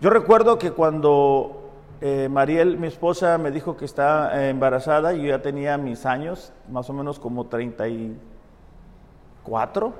Yo 0.00 0.10
recuerdo 0.10 0.58
que 0.58 0.70
cuando 0.72 1.57
eh, 2.00 2.28
Mariel, 2.30 2.78
mi 2.78 2.86
esposa, 2.86 3.38
me 3.38 3.50
dijo 3.50 3.76
que 3.76 3.84
está 3.84 4.40
eh, 4.40 4.50
embarazada, 4.50 5.14
yo 5.14 5.24
ya 5.24 5.42
tenía 5.42 5.76
mis 5.78 6.06
años, 6.06 6.52
más 6.70 6.88
o 6.88 6.92
menos 6.92 7.18
como 7.18 7.46
34, 7.46 9.92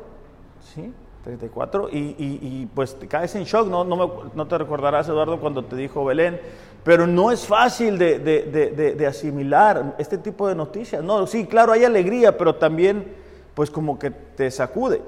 ¿sí? 0.61 0.95
34, 1.25 1.89
y, 1.91 2.15
y, 2.19 2.69
pues 2.73 2.97
te 2.99 3.09
caes 3.09 3.35
en 3.35 3.43
shock, 3.45 3.69
no, 3.69 3.85
no, 3.85 4.47
te 4.47 4.59
recordarás, 4.59 5.09
Eduardo, 5.09 5.41
cuando 5.41 5.65
te 5.65 5.75
dijo 5.75 6.05
Belén, 6.05 6.41
pero 6.85 7.05
no 7.07 7.33
es 7.33 7.47
fácil 7.47 7.99
de, 7.99 8.21
de, 8.21 9.07
asimilar 9.07 9.97
este 9.99 10.17
tipo 10.17 10.49
de 10.49 10.55
noticias. 10.55 11.03
No, 11.03 11.27
sí, 11.27 11.47
claro, 11.47 11.73
hay 11.73 11.85
alegría, 11.85 12.39
pero 12.39 12.55
también 12.55 13.13
pues 13.55 13.71
como 13.71 13.99
que 13.99 14.11
te 14.11 14.51
sacude. 14.51 15.03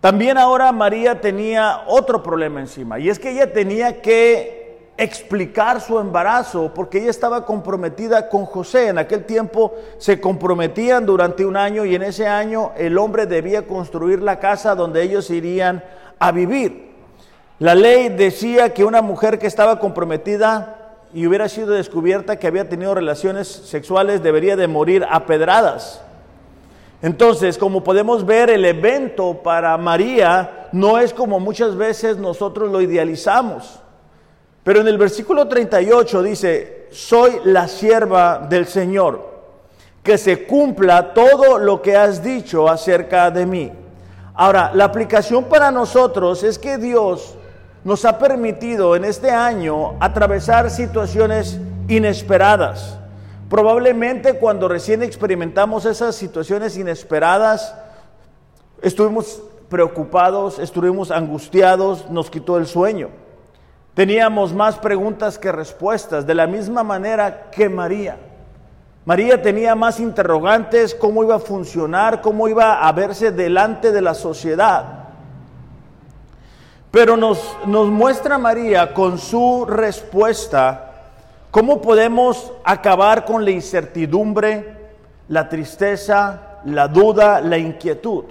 También 0.00 0.36
ahora 0.36 0.70
María 0.72 1.20
tenía 1.20 1.84
otro 1.86 2.22
problema 2.22 2.60
encima, 2.60 2.98
y 2.98 3.08
es 3.08 3.20
que 3.20 3.30
ella 3.30 3.52
tenía 3.52 4.02
que 4.02 4.61
explicar 4.96 5.80
su 5.80 5.98
embarazo 5.98 6.72
porque 6.74 6.98
ella 6.98 7.10
estaba 7.10 7.44
comprometida 7.44 8.28
con 8.28 8.44
José. 8.44 8.88
En 8.88 8.98
aquel 8.98 9.24
tiempo 9.24 9.74
se 9.98 10.20
comprometían 10.20 11.06
durante 11.06 11.44
un 11.44 11.56
año 11.56 11.84
y 11.84 11.94
en 11.94 12.02
ese 12.02 12.26
año 12.26 12.72
el 12.76 12.98
hombre 12.98 13.26
debía 13.26 13.66
construir 13.66 14.22
la 14.22 14.38
casa 14.38 14.74
donde 14.74 15.02
ellos 15.02 15.30
irían 15.30 15.82
a 16.18 16.30
vivir. 16.32 16.92
La 17.58 17.74
ley 17.74 18.08
decía 18.08 18.74
que 18.74 18.84
una 18.84 19.02
mujer 19.02 19.38
que 19.38 19.46
estaba 19.46 19.78
comprometida 19.78 20.78
y 21.14 21.26
hubiera 21.26 21.48
sido 21.48 21.72
descubierta 21.72 22.38
que 22.38 22.46
había 22.46 22.68
tenido 22.68 22.94
relaciones 22.94 23.48
sexuales 23.48 24.22
debería 24.22 24.56
de 24.56 24.66
morir 24.66 25.06
a 25.08 25.26
pedradas. 25.26 26.00
Entonces, 27.02 27.58
como 27.58 27.82
podemos 27.82 28.24
ver, 28.24 28.48
el 28.48 28.64
evento 28.64 29.42
para 29.42 29.76
María 29.76 30.68
no 30.72 30.98
es 30.98 31.12
como 31.12 31.40
muchas 31.40 31.76
veces 31.76 32.16
nosotros 32.16 32.70
lo 32.70 32.80
idealizamos. 32.80 33.81
Pero 34.64 34.80
en 34.80 34.88
el 34.88 34.96
versículo 34.98 35.48
38 35.48 36.22
dice, 36.22 36.86
soy 36.92 37.40
la 37.44 37.66
sierva 37.66 38.46
del 38.48 38.66
Señor, 38.66 39.30
que 40.02 40.16
se 40.18 40.46
cumpla 40.46 41.14
todo 41.14 41.58
lo 41.58 41.82
que 41.82 41.96
has 41.96 42.22
dicho 42.22 42.68
acerca 42.68 43.30
de 43.30 43.46
mí. 43.46 43.72
Ahora, 44.34 44.70
la 44.74 44.84
aplicación 44.84 45.44
para 45.44 45.70
nosotros 45.70 46.42
es 46.42 46.58
que 46.58 46.78
Dios 46.78 47.34
nos 47.84 48.04
ha 48.04 48.18
permitido 48.18 48.94
en 48.94 49.04
este 49.04 49.30
año 49.30 49.96
atravesar 49.98 50.70
situaciones 50.70 51.58
inesperadas. 51.88 52.98
Probablemente 53.50 54.38
cuando 54.38 54.68
recién 54.68 55.02
experimentamos 55.02 55.84
esas 55.84 56.14
situaciones 56.14 56.76
inesperadas, 56.76 57.74
estuvimos 58.80 59.42
preocupados, 59.68 60.58
estuvimos 60.58 61.10
angustiados, 61.10 62.08
nos 62.10 62.30
quitó 62.30 62.56
el 62.56 62.66
sueño. 62.66 63.21
Teníamos 63.94 64.52
más 64.52 64.78
preguntas 64.78 65.38
que 65.38 65.52
respuestas, 65.52 66.26
de 66.26 66.34
la 66.34 66.46
misma 66.46 66.82
manera 66.82 67.50
que 67.50 67.68
María. 67.68 68.16
María 69.04 69.42
tenía 69.42 69.74
más 69.74 70.00
interrogantes, 70.00 70.94
cómo 70.94 71.24
iba 71.24 71.36
a 71.36 71.40
funcionar, 71.40 72.20
cómo 72.20 72.48
iba 72.48 72.86
a 72.86 72.92
verse 72.92 73.32
delante 73.32 73.92
de 73.92 74.00
la 74.00 74.14
sociedad. 74.14 75.08
Pero 76.90 77.16
nos, 77.16 77.56
muestra 77.66 78.38
María 78.38 78.94
con 78.94 79.18
su 79.18 79.66
respuesta 79.66 80.92
¿Cómo 81.52 81.82
podemos 81.82 82.50
acabar 82.64 83.26
con 83.26 83.44
la 83.44 83.50
incertidumbre, 83.50 84.74
la 85.28 85.50
tristeza, 85.50 86.60
la 86.64 86.88
duda, 86.88 87.42
la 87.42 87.58
inquietud? 87.58 88.24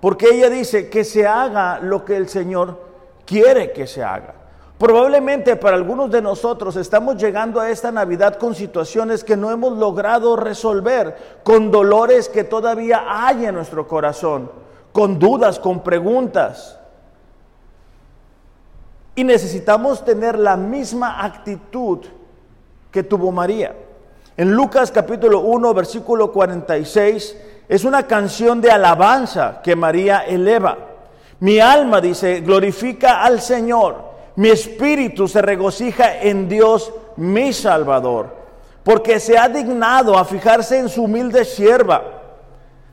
Porque 0.00 0.26
ella 0.32 0.50
dice 0.50 0.90
que 0.90 1.04
se 1.04 1.24
haga 1.24 1.78
lo 1.78 2.04
que 2.04 2.16
el 2.16 2.28
Señor 2.28 2.84
quiere 3.24 3.70
que 3.70 3.86
se 3.86 4.02
haga. 4.02 4.34
Probablemente 4.78 5.56
para 5.56 5.76
algunos 5.76 6.08
de 6.08 6.22
nosotros 6.22 6.76
estamos 6.76 7.16
llegando 7.16 7.60
a 7.60 7.68
esta 7.68 7.90
Navidad 7.90 8.36
con 8.36 8.54
situaciones 8.54 9.24
que 9.24 9.36
no 9.36 9.50
hemos 9.50 9.76
logrado 9.76 10.36
resolver, 10.36 11.40
con 11.42 11.72
dolores 11.72 12.28
que 12.28 12.44
todavía 12.44 13.04
hay 13.08 13.46
en 13.46 13.56
nuestro 13.56 13.88
corazón, 13.88 14.52
con 14.92 15.18
dudas, 15.18 15.58
con 15.58 15.82
preguntas. 15.82 16.78
Y 19.16 19.24
necesitamos 19.24 20.04
tener 20.04 20.38
la 20.38 20.56
misma 20.56 21.24
actitud 21.24 21.98
que 22.92 23.02
tuvo 23.02 23.32
María. 23.32 23.74
En 24.36 24.52
Lucas 24.52 24.92
capítulo 24.92 25.40
1, 25.40 25.74
versículo 25.74 26.30
46, 26.30 27.36
es 27.68 27.84
una 27.84 28.06
canción 28.06 28.60
de 28.60 28.70
alabanza 28.70 29.60
que 29.60 29.74
María 29.74 30.20
eleva. 30.20 30.78
Mi 31.40 31.58
alma, 31.58 32.00
dice, 32.00 32.42
glorifica 32.42 33.24
al 33.24 33.40
Señor. 33.40 34.07
Mi 34.38 34.50
espíritu 34.50 35.26
se 35.26 35.42
regocija 35.42 36.20
en 36.22 36.48
Dios, 36.48 36.92
mi 37.16 37.52
Salvador, 37.52 38.36
porque 38.84 39.18
se 39.18 39.36
ha 39.36 39.48
dignado 39.48 40.16
a 40.16 40.24
fijarse 40.24 40.78
en 40.78 40.88
su 40.88 41.02
humilde 41.02 41.44
sierva. 41.44 42.02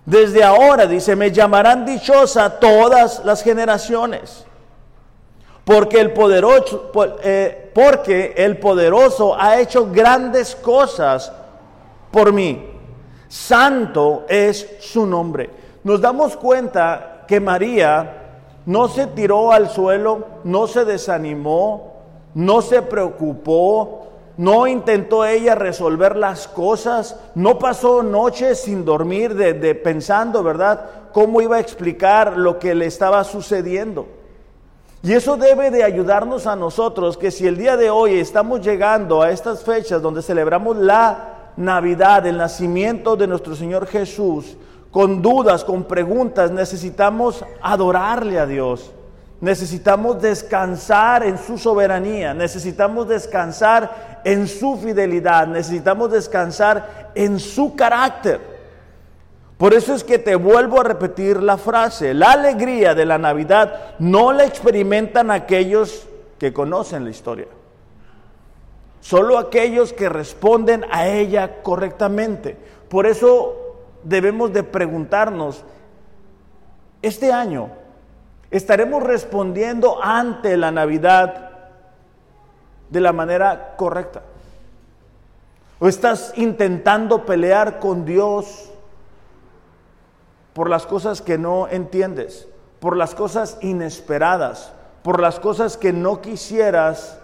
Desde 0.03 0.43
ahora, 0.43 0.87
dice, 0.87 1.15
me 1.15 1.31
llamarán 1.31 1.85
dichosa 1.85 2.59
todas 2.59 3.23
las 3.23 3.43
generaciones 3.43 4.45
porque 5.65 5.99
el 5.99 6.13
poderoso, 6.13 6.91
eh, 7.23 7.71
porque 7.73 8.35
el 8.37 8.59
poderoso 8.59 9.35
ha 9.37 9.59
hecho 9.59 9.91
grandes 9.91 10.55
cosas 10.55 11.31
por 12.11 12.31
mí. 12.31 12.69
Santo 13.27 14.25
es 14.29 14.77
su 14.79 15.07
nombre. 15.07 15.49
Nos 15.83 15.99
damos 15.99 16.37
cuenta 16.37 17.25
que 17.27 17.39
María 17.39 18.24
no 18.65 18.87
se 18.87 19.07
tiró 19.07 19.51
al 19.51 19.69
suelo, 19.69 20.25
no 20.43 20.67
se 20.67 20.85
desanimó, 20.85 21.93
no 22.33 22.61
se 22.61 22.81
preocupó, 22.81 24.07
no 24.37 24.67
intentó 24.67 25.25
ella 25.25 25.55
resolver 25.55 26.15
las 26.15 26.47
cosas, 26.47 27.17
no 27.35 27.57
pasó 27.57 28.03
noches 28.03 28.61
sin 28.61 28.83
dormir 28.83 29.35
de, 29.35 29.53
de 29.53 29.75
pensando, 29.75 30.43
¿verdad?, 30.43 30.89
cómo 31.13 31.41
iba 31.41 31.57
a 31.57 31.61
explicar 31.61 32.37
lo 32.37 32.59
que 32.59 32.75
le 32.75 32.87
estaba 32.87 33.23
sucediendo. 33.23 34.07
Y 35.01 35.13
eso 35.13 35.37
debe 35.37 35.69
de 35.69 35.83
ayudarnos 35.83 36.47
a 36.47 36.55
nosotros 36.55 37.15
que 37.15 37.29
si 37.29 37.45
el 37.45 37.57
día 37.57 37.77
de 37.77 37.91
hoy 37.91 38.15
estamos 38.15 38.61
llegando 38.61 39.21
a 39.21 39.29
estas 39.29 39.63
fechas 39.63 40.01
donde 40.01 40.23
celebramos 40.23 40.77
la 40.77 41.51
Navidad, 41.57 42.25
el 42.25 42.37
nacimiento 42.37 43.15
de 43.15 43.27
nuestro 43.27 43.55
Señor 43.55 43.85
Jesús, 43.85 44.57
con 44.95 45.21
dudas, 45.21 45.65
con 45.65 45.83
preguntas, 45.83 46.51
necesitamos 46.51 47.43
adorarle 47.61 48.39
a 48.39 48.45
Dios. 48.45 48.93
Necesitamos 49.41 50.21
descansar 50.21 51.25
en 51.25 51.37
su 51.37 51.57
soberanía, 51.57 52.33
necesitamos 52.33 53.05
descansar 53.09 54.21
en 54.23 54.47
su 54.47 54.77
fidelidad, 54.77 55.47
necesitamos 55.47 56.11
descansar 56.11 57.11
en 57.13 57.41
su 57.41 57.75
carácter. 57.75 58.39
Por 59.57 59.73
eso 59.73 59.93
es 59.93 60.01
que 60.01 60.17
te 60.17 60.37
vuelvo 60.37 60.79
a 60.79 60.85
repetir 60.85 61.43
la 61.43 61.57
frase, 61.57 62.13
la 62.13 62.31
alegría 62.31 62.95
de 62.95 63.05
la 63.05 63.17
Navidad 63.17 63.95
no 63.99 64.31
la 64.31 64.45
experimentan 64.45 65.29
aquellos 65.29 66.07
que 66.39 66.53
conocen 66.53 67.03
la 67.03 67.09
historia. 67.09 67.47
Solo 69.01 69.39
aquellos 69.39 69.91
que 69.91 70.07
responden 70.07 70.85
a 70.89 71.09
ella 71.09 71.61
correctamente. 71.63 72.55
Por 72.87 73.05
eso 73.05 73.64
debemos 74.05 74.53
de 74.53 74.63
preguntarnos, 74.63 75.65
este 77.01 77.33
año, 77.33 77.69
¿estaremos 78.49 79.03
respondiendo 79.03 80.01
ante 80.01 80.55
la 80.55 80.71
Navidad 80.71 81.51
de 82.89 83.01
la 83.01 83.11
manera 83.11 83.75
correcta? 83.75 84.21
¿O 85.79 85.87
estás 85.87 86.33
intentando 86.37 87.25
pelear 87.25 87.79
con 87.79 88.05
Dios 88.05 88.71
por 90.53 90.69
las 90.69 90.85
cosas 90.85 91.21
que 91.21 91.37
no 91.37 91.67
entiendes, 91.67 92.47
por 92.79 92.95
las 92.95 93.13
cosas 93.13 93.57
inesperadas, 93.61 94.71
por 95.03 95.19
las 95.19 95.39
cosas 95.39 95.77
que 95.77 95.91
no 95.91 96.21
quisieras 96.21 97.19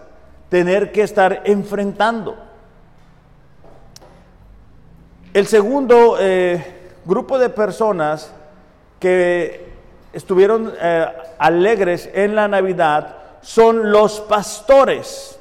tener 0.50 0.92
que 0.92 1.02
estar 1.02 1.42
enfrentando? 1.44 2.51
El 5.34 5.46
segundo 5.46 6.18
eh, 6.20 6.62
grupo 7.06 7.38
de 7.38 7.48
personas 7.48 8.30
que 9.00 9.66
estuvieron 10.12 10.70
eh, 10.78 11.06
alegres 11.38 12.10
en 12.12 12.34
la 12.34 12.48
Navidad 12.48 13.16
son 13.40 13.90
los 13.90 14.20
pastores. 14.20 15.38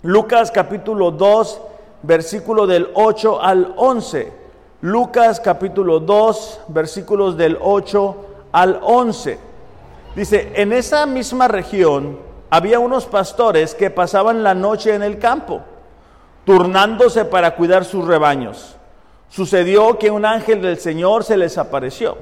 Lucas 0.00 0.50
capítulo 0.50 1.10
2, 1.10 1.60
versículo 2.04 2.66
del 2.66 2.88
8 2.94 3.42
al 3.42 3.74
11. 3.76 4.32
Lucas 4.80 5.40
capítulo 5.40 6.00
2, 6.00 6.60
versículos 6.68 7.36
del 7.36 7.58
8 7.60 8.16
al 8.52 8.80
11. 8.82 9.38
Dice, 10.16 10.52
en 10.54 10.72
esa 10.72 11.04
misma 11.04 11.48
región 11.48 12.18
había 12.48 12.78
unos 12.78 13.04
pastores 13.04 13.74
que 13.74 13.90
pasaban 13.90 14.42
la 14.42 14.54
noche 14.54 14.94
en 14.94 15.02
el 15.02 15.18
campo, 15.18 15.60
turnándose 16.44 17.24
para 17.24 17.54
cuidar 17.54 17.84
sus 17.84 18.06
rebaños. 18.06 18.76
Sucedió 19.28 19.98
que 19.98 20.10
un 20.10 20.24
ángel 20.24 20.60
del 20.60 20.78
Señor 20.78 21.24
se 21.24 21.36
les 21.36 21.58
apareció. 21.58 22.18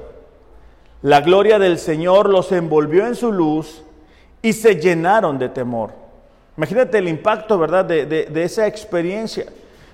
La 1.01 1.21
gloria 1.21 1.57
del 1.57 1.79
Señor 1.79 2.29
los 2.29 2.51
envolvió 2.51 3.07
en 3.07 3.15
su 3.15 3.31
luz 3.31 3.83
y 4.41 4.53
se 4.53 4.75
llenaron 4.75 5.39
de 5.39 5.49
temor. 5.49 5.91
Imagínate 6.57 6.97
el 6.97 7.07
impacto, 7.07 7.57
¿verdad?, 7.57 7.85
de, 7.85 8.05
de 8.05 8.43
esa 8.43 8.67
experiencia. 8.67 9.45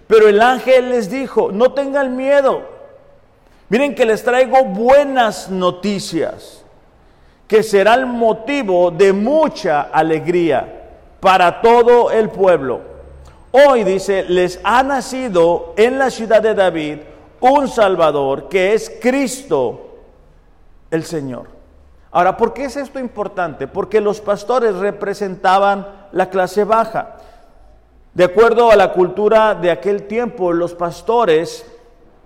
Pero 0.07 0.27
el 0.27 0.41
ángel 0.41 0.89
les 0.89 1.09
dijo, 1.09 1.51
no 1.51 1.73
tengan 1.73 2.15
miedo. 2.15 2.63
Miren 3.69 3.95
que 3.95 4.05
les 4.05 4.23
traigo 4.23 4.63
buenas 4.65 5.49
noticias, 5.49 6.63
que 7.47 7.63
será 7.63 7.95
el 7.95 8.05
motivo 8.05 8.91
de 8.91 9.13
mucha 9.13 9.81
alegría 9.81 10.83
para 11.19 11.61
todo 11.61 12.11
el 12.11 12.29
pueblo. 12.29 12.94
Hoy 13.57 13.85
dice, 13.85 14.25
les 14.27 14.59
ha 14.65 14.83
nacido 14.83 15.73
en 15.77 15.97
la 15.97 16.09
ciudad 16.09 16.41
de 16.41 16.53
David 16.53 16.97
un 17.39 17.69
Salvador 17.69 18.49
que 18.49 18.73
es 18.73 18.91
Cristo 19.01 19.91
el 20.91 21.05
Señor. 21.05 21.47
Ahora, 22.11 22.35
¿por 22.35 22.53
qué 22.53 22.65
es 22.65 22.75
esto 22.75 22.99
importante? 22.99 23.67
Porque 23.69 24.01
los 24.01 24.19
pastores 24.19 24.75
representaban 24.75 25.87
la 26.11 26.29
clase 26.29 26.65
baja. 26.65 27.15
De 28.13 28.25
acuerdo 28.25 28.71
a 28.71 28.75
la 28.75 28.91
cultura 28.91 29.55
de 29.55 29.71
aquel 29.71 30.05
tiempo, 30.05 30.51
los 30.51 30.75
pastores 30.75 31.65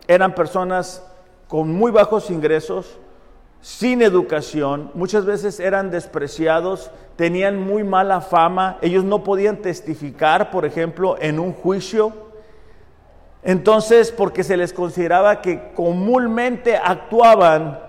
eran 0.08 0.34
personas 0.34 1.06
con 1.48 1.72
muy 1.72 1.92
bajos 1.92 2.32
ingresos, 2.32 2.98
sin 3.62 4.02
educación, 4.02 4.92
muchas 4.94 5.26
veces 5.26 5.60
eran 5.60 5.92
despreciados, 5.92 6.92
tenían 7.18 7.60
muy 7.60 7.84
mala 7.84 8.22
fama, 8.22 8.78
ellos 8.82 9.04
no 9.04 9.24
podían 9.24 9.58
testificar, 9.58 10.50
por 10.50 10.66
ejemplo, 10.66 11.18
en 11.20 11.40
un 11.40 11.52
juicio. 11.54 12.14
Entonces, 13.44 14.12
porque 14.12 14.44
se 14.44 14.56
les 14.56 14.72
consideraba 14.72 15.42
que 15.42 15.72
comúnmente 15.74 16.78
actuaban 16.78 17.80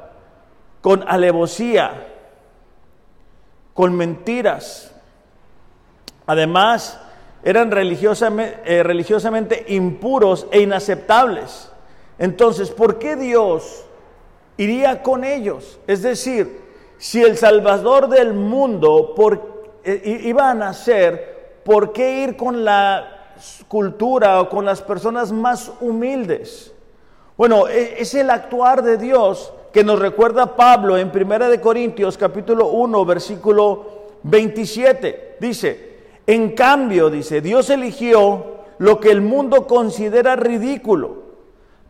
con 0.81 1.05
alevosía, 1.07 2.09
con 3.75 3.97
mentiras. 3.97 4.93
Además, 6.27 7.01
eran 7.43 7.71
religiosamente, 7.71 8.61
eh, 8.65 8.83
religiosamente 8.83 9.65
impuros 9.69 10.47
e 10.51 10.61
inaceptables. 10.61 11.71
Entonces, 12.19 12.71
¿por 12.71 12.99
qué 12.99 13.17
Dios 13.17 13.85
iría 14.61 15.03
con 15.03 15.25
ellos? 15.25 15.79
Es 15.87 16.03
decir, 16.03 16.61
si 16.99 17.23
el 17.23 17.38
Salvador 17.38 18.09
del 18.09 18.35
mundo 18.35 19.14
por, 19.16 19.81
eh, 19.85 20.20
iba 20.25 20.51
a 20.51 20.55
nacer, 20.55 21.61
¿por 21.64 21.92
qué 21.92 22.25
ir 22.25 22.37
con 22.37 22.62
la 22.62 23.35
cultura 23.68 24.40
o 24.40 24.51
con 24.51 24.66
las 24.66 24.83
personas 24.83 25.33
más 25.33 25.73
humildes? 25.81 26.75
Bueno, 27.38 27.68
e, 27.68 28.03
es 28.03 28.14
el 28.14 28.29
actuar 28.29 28.83
de 28.83 28.99
Dios 28.99 29.51
que 29.73 29.83
nos 29.83 29.99
recuerda 29.99 30.57
Pablo 30.57 30.99
en 30.99 31.11
1 31.11 31.49
de 31.49 31.61
Corintios 31.61 32.18
capítulo 32.18 32.68
1 32.68 33.05
versículo 33.07 33.87
27. 34.25 35.37
Dice, 35.40 35.90
en 36.27 36.55
cambio, 36.55 37.09
dice, 37.09 37.40
Dios 37.40 37.70
eligió 37.70 38.59
lo 38.77 39.01
que 39.01 39.11
el 39.11 39.23
mundo 39.23 39.66
considera 39.66 40.37
ridículo 40.37 41.20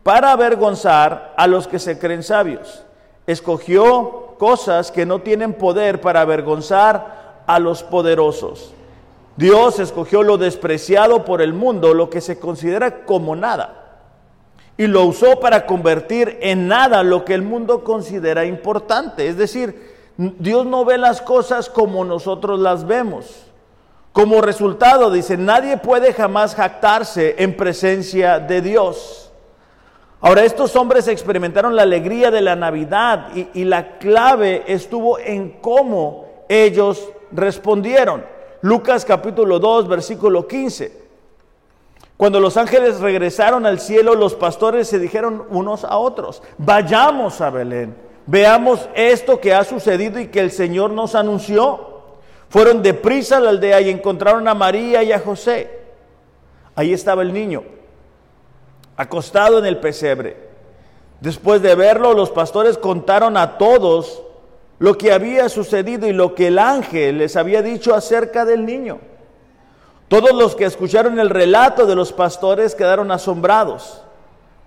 para 0.03 0.31
avergonzar 0.31 1.33
a 1.37 1.47
los 1.47 1.67
que 1.67 1.79
se 1.79 1.99
creen 1.99 2.23
sabios. 2.23 2.83
Escogió 3.27 4.35
cosas 4.37 4.91
que 4.91 5.05
no 5.05 5.19
tienen 5.19 5.53
poder 5.53 6.01
para 6.01 6.21
avergonzar 6.21 7.43
a 7.45 7.59
los 7.59 7.83
poderosos. 7.83 8.73
Dios 9.37 9.79
escogió 9.79 10.23
lo 10.23 10.37
despreciado 10.37 11.25
por 11.25 11.41
el 11.41 11.53
mundo, 11.53 11.93
lo 11.93 12.09
que 12.09 12.21
se 12.21 12.39
considera 12.39 13.05
como 13.05 13.35
nada, 13.35 13.99
y 14.77 14.87
lo 14.87 15.05
usó 15.05 15.39
para 15.39 15.65
convertir 15.65 16.37
en 16.41 16.67
nada 16.67 17.03
lo 17.03 17.23
que 17.23 17.33
el 17.33 17.41
mundo 17.41 17.83
considera 17.83 18.45
importante. 18.45 19.27
Es 19.27 19.37
decir, 19.37 19.91
Dios 20.17 20.65
no 20.65 20.85
ve 20.85 20.97
las 20.97 21.21
cosas 21.21 21.69
como 21.69 22.03
nosotros 22.03 22.59
las 22.59 22.85
vemos. 22.85 23.45
Como 24.11 24.41
resultado, 24.41 25.09
dice, 25.09 25.37
nadie 25.37 25.77
puede 25.77 26.13
jamás 26.13 26.55
jactarse 26.55 27.35
en 27.37 27.55
presencia 27.55 28.39
de 28.39 28.61
Dios. 28.61 29.30
Ahora, 30.23 30.43
estos 30.43 30.75
hombres 30.75 31.07
experimentaron 31.07 31.75
la 31.75 31.81
alegría 31.81 32.29
de 32.29 32.41
la 32.41 32.55
Navidad 32.55 33.29
y, 33.33 33.63
la 33.63 33.97
clave 33.97 34.63
estuvo 34.67 35.17
en 35.17 35.57
cómo 35.61 36.27
ellos 36.47 37.09
respondieron. 37.31 38.23
Lucas 38.61 39.03
capítulo 39.03 39.57
2, 39.57 39.87
versículo 39.87 40.47
15. 40.47 41.01
Cuando 42.17 42.39
los 42.39 42.55
ángeles 42.55 42.99
regresaron 42.99 43.65
al 43.65 43.79
cielo, 43.79 44.13
los 44.13 44.35
pastores 44.35 44.87
se 44.87 44.99
dijeron 44.99 45.43
unos 45.49 45.83
a 45.83 45.97
otros, 45.97 46.43
vayamos 46.59 47.41
a 47.41 47.49
Belén, 47.49 47.95
veamos 48.27 48.87
esto 48.93 49.41
que 49.41 49.55
ha 49.55 49.63
sucedido 49.63 50.19
y 50.19 50.27
que 50.27 50.39
el 50.39 50.51
Señor 50.51 50.91
nos 50.91 51.15
anunció. 51.15 51.87
Fueron 52.47 52.83
deprisa 52.83 53.37
a 53.37 53.39
la 53.39 53.49
aldea 53.49 53.81
y 53.81 53.89
encontraron 53.89 54.47
a 54.47 54.53
María 54.53 55.01
y 55.01 55.11
a 55.11 55.19
José. 55.19 55.79
Ahí 56.75 56.93
estaba 56.93 57.23
el 57.23 57.33
niño, 57.33 57.63
acostado 59.01 59.57
en 59.57 59.65
el 59.65 59.79
pesebre. 59.79 60.37
Después 61.21 61.61
de 61.63 61.73
verlo, 61.73 62.13
los 62.13 62.29
pastores 62.29 62.77
contaron 62.77 63.35
a 63.35 63.57
todos 63.57 64.21
lo 64.77 64.97
que 64.97 65.11
había 65.11 65.49
sucedido 65.49 66.07
y 66.07 66.13
lo 66.13 66.35
que 66.35 66.47
el 66.47 66.59
ángel 66.59 67.17
les 67.17 67.35
había 67.35 67.63
dicho 67.63 67.95
acerca 67.95 68.45
del 68.45 68.63
niño. 68.65 68.99
Todos 70.07 70.33
los 70.33 70.55
que 70.55 70.65
escucharon 70.65 71.19
el 71.19 71.31
relato 71.31 71.87
de 71.87 71.95
los 71.95 72.13
pastores 72.13 72.75
quedaron 72.75 73.11
asombrados. 73.11 74.03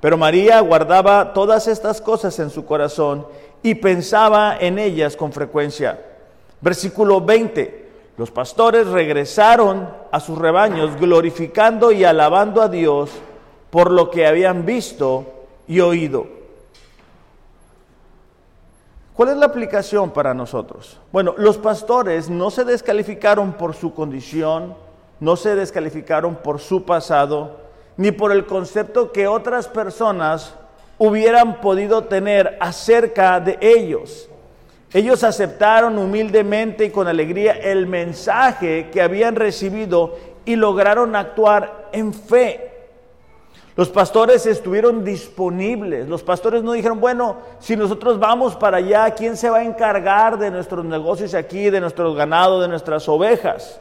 Pero 0.01 0.17
María 0.17 0.61
guardaba 0.61 1.33
todas 1.33 1.69
estas 1.69 2.01
cosas 2.01 2.39
en 2.41 2.51
su 2.51 2.65
corazón 2.65 3.27
y 3.63 3.77
pensaba 3.77 4.57
en 4.59 4.81
ellas 4.81 5.17
con 5.17 5.33
frecuencia. 5.33 6.01
Versículo 6.61 7.21
20. 7.21 7.85
Los 8.17 8.33
pastores 8.33 8.89
regresaron 8.89 9.89
a 10.11 10.19
sus 10.19 10.37
rebaños 10.39 10.97
glorificando 10.99 11.93
y 11.93 12.05
alabando 12.05 12.63
a 12.63 12.69
Dios 12.69 13.11
por 13.75 13.91
lo 13.91 14.09
que 14.09 14.25
habían 14.25 14.65
visto 14.65 15.25
y 15.67 15.81
oído. 15.81 16.29
¿Cuál 19.15 19.31
es 19.31 19.37
la 19.37 19.47
aplicación 19.47 20.13
para 20.13 20.33
nosotros? 20.33 21.01
Bueno, 21.11 21.35
los 21.39 21.59
pastores 21.59 22.31
no 22.31 22.53
se 22.53 22.63
descalificaron 22.63 23.55
por 23.55 23.75
su 23.75 23.93
condición, 23.93 24.77
no 25.19 25.35
se 25.35 25.57
descalificaron 25.57 26.37
por 26.37 26.61
su 26.61 26.85
pasado, 26.85 27.63
ni 27.97 28.13
por 28.13 28.31
el 28.31 28.47
concepto 28.47 29.11
que 29.11 29.27
otras 29.27 29.67
personas 29.67 30.55
hubieran 30.97 31.61
podido 31.61 32.05
tener 32.05 32.57
acerca 32.61 33.41
de 33.41 33.59
ellos. 33.61 34.29
Ellos 34.93 35.25
aceptaron 35.25 35.99
humildemente 35.99 36.85
y 36.85 36.91
con 36.91 37.09
alegría 37.09 37.55
el 37.55 37.89
mensaje 37.89 38.91
que 38.93 39.03
habían 39.03 39.35
recibido 39.35 40.15
y 40.45 40.55
lograron 40.55 41.17
actuar 41.17 41.89
en 41.91 42.15
fe. 42.15 42.74
Los 43.77 43.89
pastores 43.89 44.47
estuvieron 44.47 45.05
disponibles. 45.05 46.09
Los 46.09 46.23
pastores 46.23 46.63
no 46.63 46.73
dijeron, 46.73 47.01
bueno, 47.01 47.39
si 47.59 47.77
nosotros 47.77 48.21
vamos 48.21 48.55
para 48.55 48.77
allá, 48.77 49.11
¿quién 49.11 49.37
se 49.37 49.51
va 49.51 49.59
a 49.59 49.65
encargar 49.65 50.39
de 50.39 50.51
nuestros 50.51 50.85
negocios 50.85 51.35
aquí, 51.35 51.71
de 51.71 51.81
nuestros 51.81 52.15
ganados, 52.17 52.63
de 52.63 52.69
nuestras 52.69 53.09
ovejas? 53.09 53.81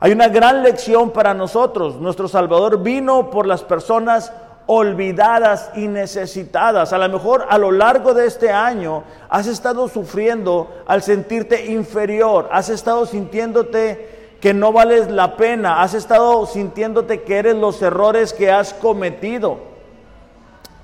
Hay 0.00 0.10
una 0.10 0.28
gran 0.28 0.64
lección 0.64 1.10
para 1.10 1.34
nosotros. 1.34 2.00
Nuestro 2.00 2.26
Salvador 2.26 2.82
vino 2.82 3.30
por 3.30 3.46
las 3.46 3.62
personas 3.62 4.32
olvidadas 4.66 5.70
y 5.76 5.86
necesitadas. 5.86 6.92
A 6.92 6.98
lo 6.98 7.08
mejor 7.08 7.46
a 7.48 7.58
lo 7.58 7.70
largo 7.70 8.14
de 8.14 8.26
este 8.26 8.50
año 8.50 9.04
has 9.28 9.46
estado 9.46 9.88
sufriendo 9.88 10.82
al 10.86 11.02
sentirte 11.02 11.66
inferior, 11.66 12.48
has 12.52 12.68
estado 12.68 13.06
sintiéndote 13.06 14.17
que 14.40 14.54
no 14.54 14.72
vales 14.72 15.10
la 15.10 15.36
pena, 15.36 15.82
has 15.82 15.94
estado 15.94 16.46
sintiéndote 16.46 17.22
que 17.22 17.38
eres 17.38 17.56
los 17.56 17.82
errores 17.82 18.32
que 18.32 18.50
has 18.50 18.72
cometido. 18.72 19.58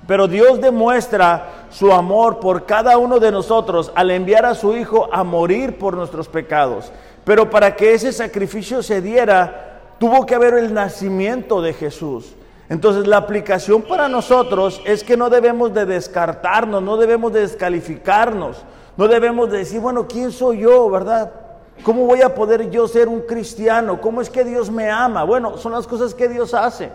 Pero 0.07 0.27
Dios 0.27 0.61
demuestra 0.61 1.67
su 1.69 1.91
amor 1.91 2.39
por 2.39 2.65
cada 2.65 2.97
uno 2.97 3.19
de 3.19 3.31
nosotros 3.31 3.91
al 3.95 4.11
enviar 4.11 4.45
a 4.45 4.55
su 4.55 4.75
Hijo 4.75 5.09
a 5.11 5.23
morir 5.23 5.79
por 5.79 5.95
nuestros 5.95 6.27
pecados. 6.27 6.91
Pero 7.23 7.49
para 7.49 7.75
que 7.75 7.93
ese 7.93 8.11
sacrificio 8.11 8.83
se 8.83 9.01
diera, 9.01 9.81
tuvo 9.97 10.25
que 10.25 10.35
haber 10.35 10.53
el 10.55 10.73
nacimiento 10.73 11.61
de 11.61 11.73
Jesús. 11.73 12.35
Entonces 12.69 13.07
la 13.07 13.17
aplicación 13.17 13.83
para 13.83 14.07
nosotros 14.07 14.81
es 14.85 15.03
que 15.03 15.17
no 15.17 15.29
debemos 15.29 15.73
de 15.73 15.85
descartarnos, 15.85 16.83
no 16.83 16.97
debemos 16.97 17.31
de 17.31 17.41
descalificarnos, 17.41 18.57
no 18.97 19.07
debemos 19.07 19.49
de 19.51 19.59
decir, 19.59 19.79
bueno, 19.79 20.07
¿quién 20.07 20.31
soy 20.31 20.59
yo, 20.59 20.89
verdad? 20.89 21.31
¿Cómo 21.83 22.05
voy 22.05 22.21
a 22.21 22.33
poder 22.33 22.69
yo 22.69 22.87
ser 22.87 23.07
un 23.07 23.21
cristiano? 23.21 23.99
¿Cómo 24.01 24.21
es 24.21 24.29
que 24.29 24.43
Dios 24.43 24.71
me 24.71 24.89
ama? 24.89 25.23
Bueno, 25.23 25.57
son 25.57 25.73
las 25.73 25.85
cosas 25.85 26.13
que 26.13 26.27
Dios 26.27 26.53
hace. 26.53 26.89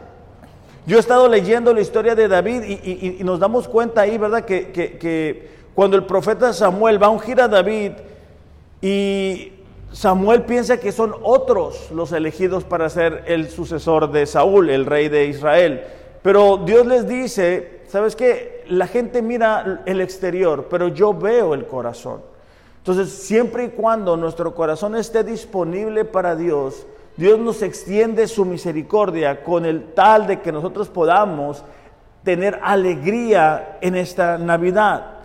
Yo 0.87 0.97
he 0.97 1.01
estado 1.01 1.29
leyendo 1.29 1.73
la 1.75 1.81
historia 1.81 2.15
de 2.15 2.27
David 2.27 2.63
y, 2.63 3.23
nos 3.23 3.39
damos 3.39 3.69
cuenta 3.69 4.01
ahí, 4.01 4.17
¿verdad? 4.19 4.45
Que, 4.45 5.49
cuando 5.75 5.97
el 5.97 6.05
profeta 6.05 6.53
Samuel 6.53 7.01
va 7.01 7.09
a 7.09 7.11
ungir 7.11 7.41
a 7.41 7.49
David 7.49 7.93
y 8.81 9.53
Samuel 9.93 10.43
piensa 10.43 10.79
que 10.79 10.91
son 10.91 11.15
otros 11.23 11.91
los 11.93 12.13
elegidos 12.13 12.65
para 12.65 12.89
ser 12.89 13.25
el 13.27 13.51
sucesor 13.51 14.11
de 14.11 14.27
Saúl, 14.27 14.71
el 14.71 14.87
rey 14.87 15.09
de 15.09 15.27
Israel. 15.27 15.85
Pero 16.23 16.57
Dios 16.57 16.87
les 16.87 17.07
dice, 17.07 17.83
¿sabes 17.87 18.17
qué? 18.17 18.65
La 18.69 18.87
gente 18.87 19.23
mira 19.23 19.83
el 19.87 20.01
exterior, 20.01 20.67
pero 20.71 20.89
yo 20.89 21.15
veo 21.15 21.55
el 21.55 21.67
corazón. 21.67 22.30
Entonces, 22.81 23.13
siempre 23.13 23.65
y 23.65 23.69
cuando 23.69 24.17
nuestro 24.17 24.55
corazón 24.55 24.97
esté 24.97 25.23
disponible 25.23 26.05
para 26.05 26.35
Dios, 26.35 26.87
Dios 27.17 27.39
nos 27.39 27.61
extiende 27.61 28.27
su 28.27 28.47
misericordia 28.47 29.45
con 29.45 29.67
el 29.67 29.93
tal 29.93 30.27
de 30.27 30.41
que 30.41 30.51
nosotros 30.51 30.89
podamos 30.89 31.63
tener 32.25 32.59
alegría 32.63 33.79
en 33.83 33.97
esta 33.97 34.39
Navidad. 34.39 35.19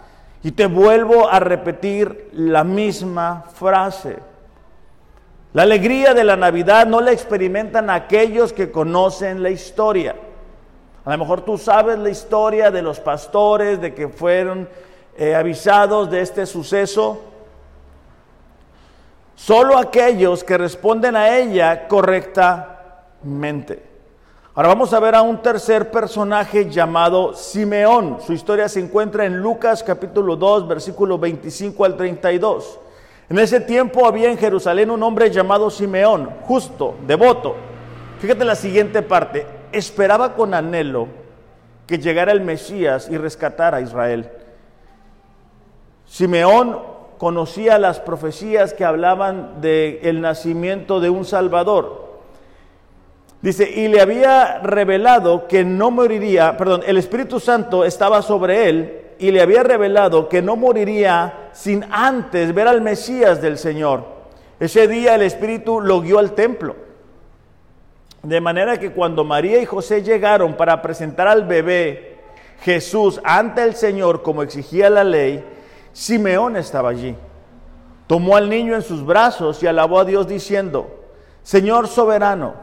Y 0.44 0.52
te 0.52 0.66
vuelvo 0.66 1.30
a 1.30 1.40
repetir 1.40 2.30
la 2.34 2.66
misma 2.66 3.46
frase. 3.54 4.18
La 5.54 5.64
alegría 5.64 6.14
de 6.14 6.26
la 6.26 6.36
Navidad 6.36 6.86
no 6.86 7.00
la 7.00 7.14
experimentan 7.14 7.90
aquellos 7.90 8.52
que 8.52 8.72
conocen 8.72 9.42
la 9.42 9.50
historia. 9.50 10.16
A 11.06 11.12
lo 11.12 11.18
mejor 11.18 11.42
tú 11.42 11.58
sabes 11.58 11.98
la 11.98 12.10
historia 12.10 12.72
de 12.72 12.82
los 12.82 13.00
pastores, 13.00 13.80
de 13.80 13.94
que 13.94 14.10
fueron 14.10 14.68
eh, 15.18 15.34
avisados 15.34 16.12
de 16.12 16.20
este 16.20 16.46
suceso, 16.46 17.22
Solo 19.36 19.78
aquellos 19.78 20.44
que 20.44 20.58
responden 20.58 21.16
a 21.16 21.38
ella 21.38 21.88
correctamente. 21.88 23.84
Ahora 24.54 24.70
vamos 24.70 24.94
a 24.94 25.00
ver 25.02 25.16
a 25.16 25.22
un 25.22 25.42
tercer 25.42 25.92
personaje 25.92 26.70
llamado 26.70 27.34
Simeón. 27.34 28.20
Su 28.26 28.32
historia 28.32 28.70
se 28.70 28.80
encuentra 28.80 29.26
en 29.26 29.38
Lucas 29.42 29.84
capítulo 29.84 30.38
2, 30.38 30.66
versículo 30.68 31.20
25 31.20 31.84
al 31.84 31.98
32. 31.98 32.80
En 33.30 33.38
ese 33.40 33.60
tiempo 33.60 34.08
había 34.08 34.30
en 34.30 34.38
Jerusalén 34.38 34.92
un 34.92 35.04
hombre 35.04 35.30
llamado 35.30 35.70
Simeón, 35.70 36.30
justo, 36.44 36.96
devoto. 37.06 37.58
Fíjate 38.20 38.46
la 38.46 38.56
siguiente 38.56 39.02
parte. 39.02 39.46
Esperaba 39.74 40.36
con 40.36 40.54
anhelo 40.54 41.10
que 41.86 41.98
llegara 41.98 42.32
el 42.32 42.40
Mesías 42.40 43.10
y 43.12 43.18
rescatara 43.18 43.78
a 43.78 43.82
Israel. 43.82 44.30
Simeón 46.06 46.95
conocía 47.18 47.78
las 47.78 48.00
profecías 48.00 48.74
que 48.74 48.86
hablaban 48.86 49.62
del 49.62 50.00
el 50.02 50.22
nacimiento 50.22 51.00
de 51.00 51.10
un 51.10 51.26
Salvador. 51.26 52.06
Dice, 53.42 53.70
y 53.70 53.88
le 53.88 54.02
había 54.02 54.60
revelado 54.60 55.48
que 55.48 55.64
no 55.64 55.92
moriría, 55.92 56.58
perdón, 56.58 56.82
el 56.86 56.98
Espíritu 56.98 57.40
Santo 57.40 57.86
estaba 57.86 58.22
sobre 58.22 58.70
él 58.70 59.02
y 59.20 59.32
le 59.32 59.42
había 59.42 59.64
revelado 59.64 60.28
que 60.30 60.42
no 60.42 60.56
moriría 60.56 61.50
sin 61.54 61.86
antes 61.92 62.54
ver 62.54 62.68
al 62.68 62.82
Mesías 62.82 63.42
del 63.42 63.58
Señor. 63.58 64.04
Ese 64.60 64.88
día 64.88 65.16
el 65.16 65.22
Espíritu 65.22 65.80
lo 65.80 66.02
guió 66.02 66.20
al 66.20 66.32
templo. 66.32 66.76
De 68.24 68.42
manera 68.42 68.80
que 68.80 68.92
cuando 68.92 69.24
María 69.24 69.62
y 69.62 69.66
José 69.66 70.02
llegaron 70.02 70.56
para 70.56 70.82
presentar 70.82 71.28
al 71.28 71.46
bebé 71.46 72.16
Jesús 72.62 73.22
ante 73.24 73.64
el 73.64 73.76
Señor 73.76 74.24
como 74.24 74.42
exigía 74.42 74.90
la 74.90 75.04
ley, 75.04 75.44
Simeón 75.96 76.58
estaba 76.58 76.90
allí. 76.90 77.16
Tomó 78.06 78.36
al 78.36 78.50
niño 78.50 78.76
en 78.76 78.82
sus 78.82 79.06
brazos 79.06 79.64
y 79.64 79.68
alabó 79.68 80.02
a 80.02 80.06
Dios 80.06 80.28
diciendo, 80.28 80.94
Señor 81.42 81.88
soberano, 81.88 82.54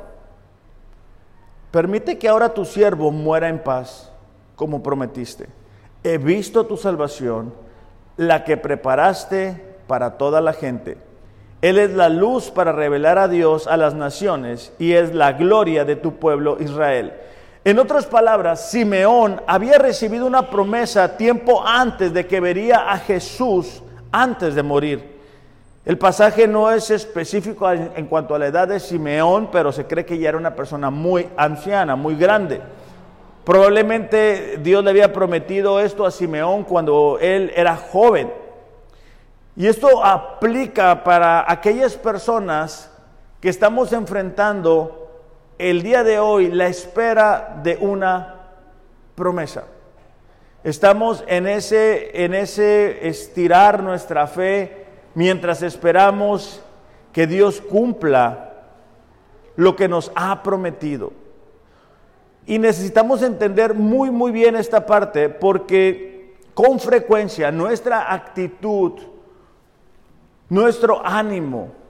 permite 1.70 2.18
que 2.18 2.28
ahora 2.28 2.52
tu 2.52 2.66
siervo 2.66 3.10
muera 3.10 3.48
en 3.48 3.60
paz, 3.60 4.12
como 4.54 4.82
prometiste. 4.82 5.46
He 6.04 6.18
visto 6.18 6.66
tu 6.66 6.76
salvación, 6.76 7.54
la 8.18 8.44
que 8.44 8.58
preparaste 8.58 9.78
para 9.86 10.18
toda 10.18 10.42
la 10.42 10.52
gente. 10.52 10.98
Él 11.62 11.78
es 11.78 11.94
la 11.94 12.10
luz 12.10 12.50
para 12.50 12.72
revelar 12.72 13.16
a 13.16 13.28
Dios 13.28 13.66
a 13.66 13.78
las 13.78 13.94
naciones 13.94 14.74
y 14.78 14.92
es 14.92 15.14
la 15.14 15.32
gloria 15.32 15.86
de 15.86 15.96
tu 15.96 16.16
pueblo 16.16 16.58
Israel. 16.60 17.14
En 17.64 17.78
otras 17.78 18.06
palabras, 18.06 18.70
Simeón 18.70 19.40
había 19.46 19.78
recibido 19.78 20.26
una 20.26 20.50
promesa 20.50 21.16
tiempo 21.16 21.62
antes 21.64 22.12
de 22.12 22.26
que 22.26 22.40
vería 22.40 22.90
a 22.90 22.98
Jesús 22.98 23.82
antes 24.10 24.56
de 24.56 24.64
morir. 24.64 25.20
El 25.84 25.96
pasaje 25.96 26.48
no 26.48 26.72
es 26.72 26.90
específico 26.90 27.70
en 27.70 28.06
cuanto 28.06 28.34
a 28.34 28.38
la 28.40 28.48
edad 28.48 28.66
de 28.66 28.80
Simeón, 28.80 29.48
pero 29.52 29.70
se 29.70 29.86
cree 29.86 30.04
que 30.04 30.18
ya 30.18 30.30
era 30.30 30.38
una 30.38 30.56
persona 30.56 30.90
muy 30.90 31.28
anciana, 31.36 31.94
muy 31.94 32.16
grande. 32.16 32.60
Probablemente 33.44 34.58
Dios 34.60 34.82
le 34.82 34.90
había 34.90 35.12
prometido 35.12 35.78
esto 35.78 36.04
a 36.04 36.10
Simeón 36.10 36.64
cuando 36.64 37.18
él 37.20 37.52
era 37.54 37.76
joven. 37.76 38.32
Y 39.54 39.66
esto 39.68 40.04
aplica 40.04 41.04
para 41.04 41.44
aquellas 41.50 41.94
personas 41.94 42.90
que 43.40 43.48
estamos 43.48 43.92
enfrentando 43.92 45.01
el 45.58 45.82
día 45.82 46.04
de 46.04 46.18
hoy 46.18 46.50
la 46.50 46.66
espera 46.66 47.60
de 47.62 47.76
una 47.80 48.34
promesa. 49.14 49.64
Estamos 50.64 51.24
en 51.26 51.46
ese, 51.46 52.24
en 52.24 52.34
ese 52.34 53.08
estirar 53.08 53.82
nuestra 53.82 54.26
fe 54.26 54.86
mientras 55.14 55.62
esperamos 55.62 56.62
que 57.12 57.26
Dios 57.26 57.60
cumpla 57.60 58.52
lo 59.56 59.76
que 59.76 59.88
nos 59.88 60.12
ha 60.14 60.42
prometido. 60.42 61.12
Y 62.46 62.58
necesitamos 62.58 63.22
entender 63.22 63.74
muy, 63.74 64.10
muy 64.10 64.32
bien 64.32 64.56
esta 64.56 64.86
parte 64.86 65.28
porque 65.28 66.36
con 66.54 66.80
frecuencia 66.80 67.50
nuestra 67.50 68.12
actitud, 68.12 69.00
nuestro 70.48 71.04
ánimo, 71.04 71.81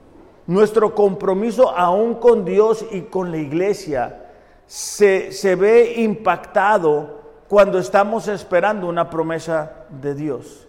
nuestro 0.47 0.93
compromiso 0.93 1.69
aún 1.69 2.15
con 2.15 2.45
Dios 2.45 2.85
y 2.91 3.01
con 3.01 3.31
la 3.31 3.37
iglesia 3.37 4.25
se, 4.65 5.31
se 5.31 5.55
ve 5.55 5.95
impactado 5.97 7.21
cuando 7.47 7.79
estamos 7.79 8.27
esperando 8.27 8.87
una 8.87 9.09
promesa 9.09 9.85
de 9.89 10.15
Dios. 10.15 10.67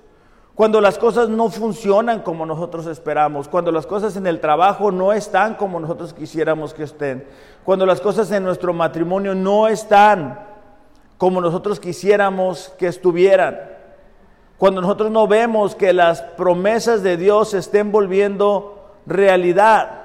Cuando 0.55 0.81
las 0.81 0.99
cosas 0.99 1.29
no 1.29 1.51
funcionan 1.51 2.23
como 2.23 2.47
nosotros 2.47 2.87
esperamos, 2.87 3.49
cuando 3.49 3.73
las 3.73 3.87
cosas 3.87 4.15
en 4.17 4.27
el 4.29 4.39
trabajo 4.39 4.93
no 4.93 5.13
están 5.13 5.55
como 5.55 5.81
nosotros 5.81 6.15
quisiéramos 6.15 6.73
que 6.73 6.85
estén, 6.85 7.27
cuando 7.65 7.85
las 7.87 8.01
cosas 8.01 8.31
en 8.31 8.45
nuestro 8.45 8.73
matrimonio 8.73 9.35
no 9.35 9.67
están 9.67 10.39
como 11.19 11.41
nosotros 11.41 11.81
quisiéramos 11.81 12.73
que 12.79 12.87
estuvieran, 12.87 13.59
cuando 14.57 14.81
nosotros 14.81 15.11
no 15.11 15.27
vemos 15.27 15.75
que 15.75 15.93
las 15.93 16.23
promesas 16.23 17.03
de 17.03 17.17
Dios 17.17 17.51
se 17.51 17.59
estén 17.59 17.91
volviendo 17.91 18.84
realidad. 19.07 20.01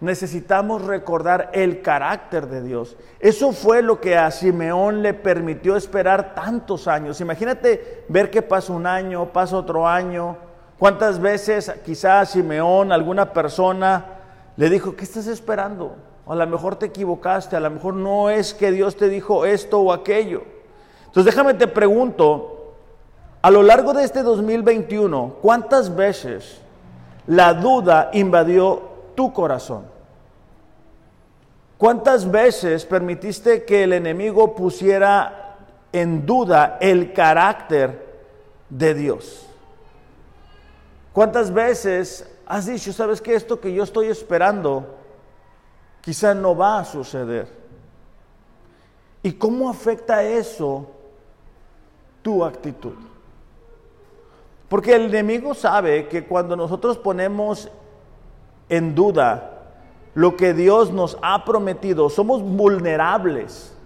Necesitamos 0.00 0.82
recordar 0.82 1.50
el 1.52 1.80
carácter 1.80 2.48
de 2.48 2.62
Dios. 2.62 2.96
Eso 3.20 3.52
fue 3.52 3.82
lo 3.82 4.00
que 4.00 4.16
a 4.16 4.30
Simeón 4.30 5.02
le 5.02 5.14
permitió 5.14 5.76
esperar 5.76 6.34
tantos 6.34 6.88
años. 6.88 7.20
Imagínate 7.20 8.04
ver 8.08 8.30
que 8.30 8.42
pasa 8.42 8.72
un 8.72 8.86
año, 8.86 9.32
pasa 9.32 9.56
otro 9.56 9.86
año. 9.86 10.36
¿Cuántas 10.78 11.20
veces 11.20 11.72
quizás 11.84 12.30
Simeón, 12.30 12.90
alguna 12.90 13.32
persona, 13.32 14.04
le 14.56 14.68
dijo, 14.68 14.96
¿qué 14.96 15.04
estás 15.04 15.28
esperando? 15.28 15.96
a 16.26 16.34
lo 16.34 16.46
mejor 16.46 16.76
te 16.76 16.86
equivocaste, 16.86 17.56
a 17.56 17.60
lo 17.60 17.70
mejor 17.70 17.94
no 17.94 18.30
es 18.30 18.54
que 18.54 18.70
Dios 18.70 18.96
te 18.96 19.08
dijo 19.08 19.44
esto 19.44 19.80
o 19.80 19.92
aquello. 19.92 20.42
Entonces 21.06 21.34
déjame 21.34 21.54
te 21.54 21.66
pregunto, 21.66 22.74
a 23.42 23.50
lo 23.50 23.62
largo 23.62 23.92
de 23.92 24.04
este 24.04 24.22
2021, 24.22 25.36
¿cuántas 25.42 25.94
veces 25.94 26.60
la 27.26 27.54
duda 27.54 28.10
invadió 28.12 28.82
tu 29.14 29.32
corazón? 29.32 29.84
¿Cuántas 31.78 32.30
veces 32.30 32.84
permitiste 32.84 33.64
que 33.64 33.84
el 33.84 33.92
enemigo 33.92 34.54
pusiera 34.54 35.56
en 35.92 36.24
duda 36.24 36.78
el 36.80 37.12
carácter 37.12 38.20
de 38.68 38.94
Dios? 38.94 39.46
¿Cuántas 41.12 41.52
veces 41.52 42.28
has 42.46 42.66
dicho, 42.66 42.92
sabes 42.92 43.20
que 43.20 43.34
esto 43.34 43.60
que 43.60 43.72
yo 43.72 43.82
estoy 43.82 44.08
esperando 44.08 44.94
quizá 46.00 46.34
no 46.34 46.56
va 46.56 46.78
a 46.78 46.84
suceder? 46.84 47.48
¿Y 49.22 49.32
cómo 49.32 49.68
afecta 49.68 50.22
eso 50.22 50.86
tu 52.22 52.44
actitud? 52.44 52.94
Porque 54.72 54.94
el 54.94 55.14
enemigo 55.14 55.52
sabe 55.52 56.08
que 56.08 56.24
cuando 56.24 56.56
nosotros 56.56 56.96
ponemos 56.96 57.68
en 58.70 58.94
duda 58.94 59.64
lo 60.14 60.34
que 60.34 60.54
Dios 60.54 60.90
nos 60.94 61.18
ha 61.20 61.44
prometido, 61.44 62.08
somos 62.08 62.42
vulnerables 62.42 63.76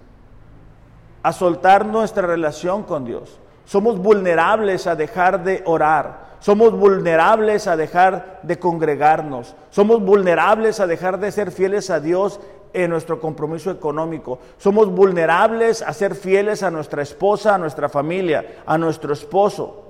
a 1.24 1.32
soltar 1.32 1.86
nuestra 1.86 2.28
relación 2.28 2.84
con 2.84 3.04
Dios. 3.04 3.36
Somos 3.64 3.98
vulnerables 3.98 4.86
a 4.86 4.94
dejar 4.94 5.42
de 5.42 5.64
orar. 5.66 6.36
Somos 6.38 6.70
vulnerables 6.70 7.66
a 7.66 7.76
dejar 7.76 8.38
de 8.44 8.60
congregarnos. 8.60 9.56
Somos 9.70 10.00
vulnerables 10.00 10.78
a 10.78 10.86
dejar 10.86 11.18
de 11.18 11.32
ser 11.32 11.50
fieles 11.50 11.90
a 11.90 11.98
Dios 11.98 12.38
en 12.72 12.90
nuestro 12.90 13.18
compromiso 13.18 13.72
económico. 13.72 14.38
Somos 14.56 14.88
vulnerables 14.88 15.82
a 15.82 15.92
ser 15.92 16.14
fieles 16.14 16.62
a 16.62 16.70
nuestra 16.70 17.02
esposa, 17.02 17.56
a 17.56 17.58
nuestra 17.58 17.88
familia, 17.88 18.62
a 18.64 18.78
nuestro 18.78 19.12
esposo. 19.12 19.82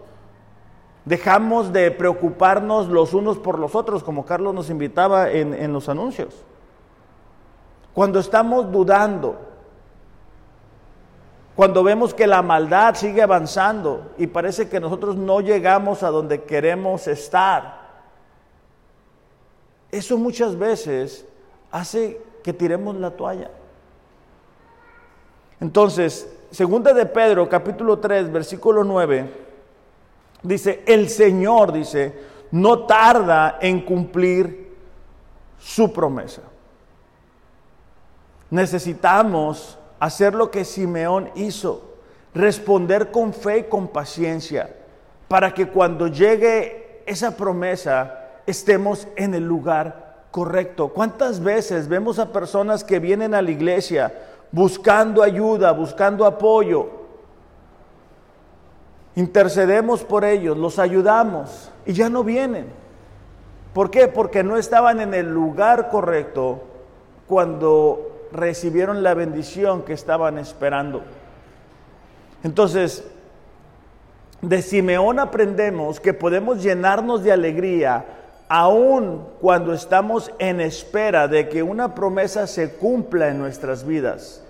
Dejamos 1.07 1.73
de 1.73 1.91
preocuparnos 1.93 2.89
los 2.89 3.15
unos 3.15 3.39
por 3.39 3.59
los 3.59 3.75
otros, 3.75 4.03
como 4.05 4.27
Carlos 4.27 4.53
nos 4.53 4.69
invitaba 4.69 5.31
en, 5.31 5.55
en 5.55 5.73
los 5.73 5.89
anuncios. 5.89 6.45
Cuando 7.95 8.19
estamos 8.19 8.71
dudando, 8.71 9.39
cuando 11.55 11.83
vemos 11.83 12.13
que 12.13 12.27
la 12.27 12.43
maldad 12.43 12.97
sigue 12.97 13.23
avanzando 13.23 14.13
y 14.19 14.27
parece 14.27 14.69
que 14.69 14.81
nosotros 14.81 15.17
no 15.17 15.41
llegamos 15.41 16.03
a 16.03 16.11
donde 16.11 16.43
queremos 16.43 17.07
estar, 17.07 17.87
eso 19.93 20.19
muchas 20.19 20.59
veces 20.59 21.25
hace 21.71 22.21
que 22.43 22.53
tiremos 22.53 22.97
la 22.97 23.13
toalla. 23.13 23.51
Entonces, 25.61 26.29
segunda 26.51 26.93
de 26.93 27.07
Pedro, 27.07 27.49
capítulo 27.49 27.99
3, 27.99 28.31
versículo 28.33 28.85
9, 28.85 29.46
dice, 30.43 30.83
el 30.87 31.09
Señor, 31.09 31.73
dice, 31.73 32.15
no 32.51 32.87
tarda 32.87 33.59
en 33.61 33.81
cumplir 33.81 34.75
su 35.59 35.93
promesa. 35.93 36.43
Necesitamos 38.51 39.79
hacer 39.99 40.35
lo 40.35 40.51
que 40.51 40.65
Simeón 40.65 41.31
hizo, 41.35 41.97
responder 42.35 43.11
con 43.11 43.33
fe 43.33 43.59
y 43.59 43.65
con 43.65 43.89
paciencia, 43.89 44.75
para 45.29 45.53
que 45.53 45.69
cuando 45.69 46.07
llegue 46.07 47.03
esa 47.07 47.37
promesa 47.37 48.21
estemos 48.47 49.09
en 49.17 49.35
el 49.35 49.47
lugar 49.47 50.27
correcto. 50.31 50.89
¿Cuántas 50.89 51.43
veces 51.43 51.89
vemos 51.89 52.19
a 52.19 52.33
personas 52.33 52.85
que 52.85 52.99
vienen 52.99 53.35
a 53.35 53.43
la 53.43 53.51
iglesia 53.51 54.13
buscando 54.53 55.23
ayuda, 55.23 55.73
buscando 55.73 56.25
apoyo? 56.25 57.06
Intercedemos 59.17 60.05
por 60.05 60.25
ellos, 60.25 60.57
los 60.57 60.79
ayudamos 60.79 61.73
y 61.87 61.95
ya 61.95 62.09
no 62.09 62.23
vienen. 62.23 62.67
¿Por 63.73 63.91
qué? 63.91 64.09
Porque 64.09 64.45
no 64.45 64.57
estaban 64.57 65.01
en 65.01 65.15
el 65.15 65.33
lugar 65.33 65.89
correcto 65.89 66.63
cuando 67.27 68.29
recibieron 68.31 69.03
la 69.03 69.15
bendición 69.15 69.83
que 69.83 69.95
estaban 69.95 70.39
esperando. 70.39 71.03
Entonces, 72.43 73.05
de 74.43 74.61
Simeón 74.61 75.19
aprendemos 75.19 75.99
que 75.99 76.13
podemos 76.13 76.63
llenarnos 76.63 77.25
de 77.25 77.33
alegría 77.33 78.05
aun 78.49 79.27
cuando 79.41 79.73
estamos 79.73 80.31
en 80.39 80.61
espera 80.61 81.27
de 81.27 81.49
que 81.49 81.63
una 81.63 81.95
promesa 81.95 82.47
se 82.47 82.75
cumpla 82.75 83.29
en 83.29 83.39
nuestras 83.39 83.85
vidas. 83.85 84.46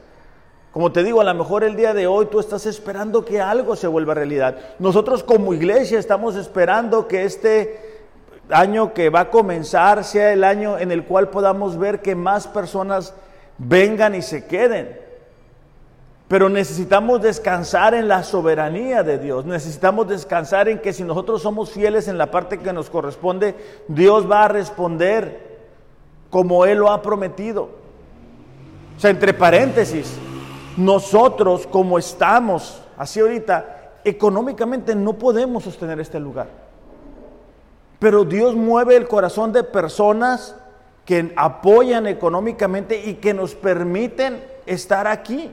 Como 0.76 0.92
te 0.92 1.02
digo, 1.02 1.22
a 1.22 1.24
lo 1.24 1.32
mejor 1.32 1.64
el 1.64 1.74
día 1.74 1.94
de 1.94 2.06
hoy 2.06 2.26
tú 2.26 2.38
estás 2.38 2.66
esperando 2.66 3.24
que 3.24 3.40
algo 3.40 3.76
se 3.76 3.86
vuelva 3.86 4.12
realidad. 4.12 4.58
Nosotros 4.78 5.22
como 5.22 5.54
iglesia 5.54 5.98
estamos 5.98 6.36
esperando 6.36 7.08
que 7.08 7.24
este 7.24 8.04
año 8.50 8.92
que 8.92 9.08
va 9.08 9.20
a 9.20 9.30
comenzar 9.30 10.04
sea 10.04 10.34
el 10.34 10.44
año 10.44 10.76
en 10.78 10.92
el 10.92 11.04
cual 11.04 11.30
podamos 11.30 11.78
ver 11.78 12.02
que 12.02 12.14
más 12.14 12.46
personas 12.46 13.14
vengan 13.56 14.14
y 14.14 14.20
se 14.20 14.44
queden. 14.44 15.00
Pero 16.28 16.50
necesitamos 16.50 17.22
descansar 17.22 17.94
en 17.94 18.06
la 18.06 18.22
soberanía 18.22 19.02
de 19.02 19.16
Dios. 19.16 19.46
Necesitamos 19.46 20.06
descansar 20.08 20.68
en 20.68 20.80
que 20.80 20.92
si 20.92 21.04
nosotros 21.04 21.40
somos 21.40 21.70
fieles 21.70 22.06
en 22.06 22.18
la 22.18 22.30
parte 22.30 22.58
que 22.58 22.74
nos 22.74 22.90
corresponde, 22.90 23.54
Dios 23.88 24.30
va 24.30 24.44
a 24.44 24.48
responder 24.48 25.56
como 26.28 26.66
Él 26.66 26.80
lo 26.80 26.90
ha 26.90 27.00
prometido. 27.00 27.70
O 28.94 29.00
sea, 29.00 29.08
entre 29.08 29.32
paréntesis, 29.32 30.18
nosotros 30.76 31.66
como 31.66 31.98
estamos 31.98 32.82
así 32.96 33.20
ahorita, 33.20 33.92
económicamente 34.04 34.94
no 34.94 35.14
podemos 35.14 35.64
sostener 35.64 36.00
este 36.00 36.20
lugar. 36.20 36.48
Pero 37.98 38.24
Dios 38.24 38.54
mueve 38.54 38.96
el 38.96 39.08
corazón 39.08 39.52
de 39.52 39.64
personas 39.64 40.54
que 41.04 41.32
apoyan 41.36 42.06
económicamente 42.06 43.00
y 43.04 43.14
que 43.14 43.32
nos 43.32 43.54
permiten 43.54 44.44
estar 44.66 45.06
aquí. 45.06 45.50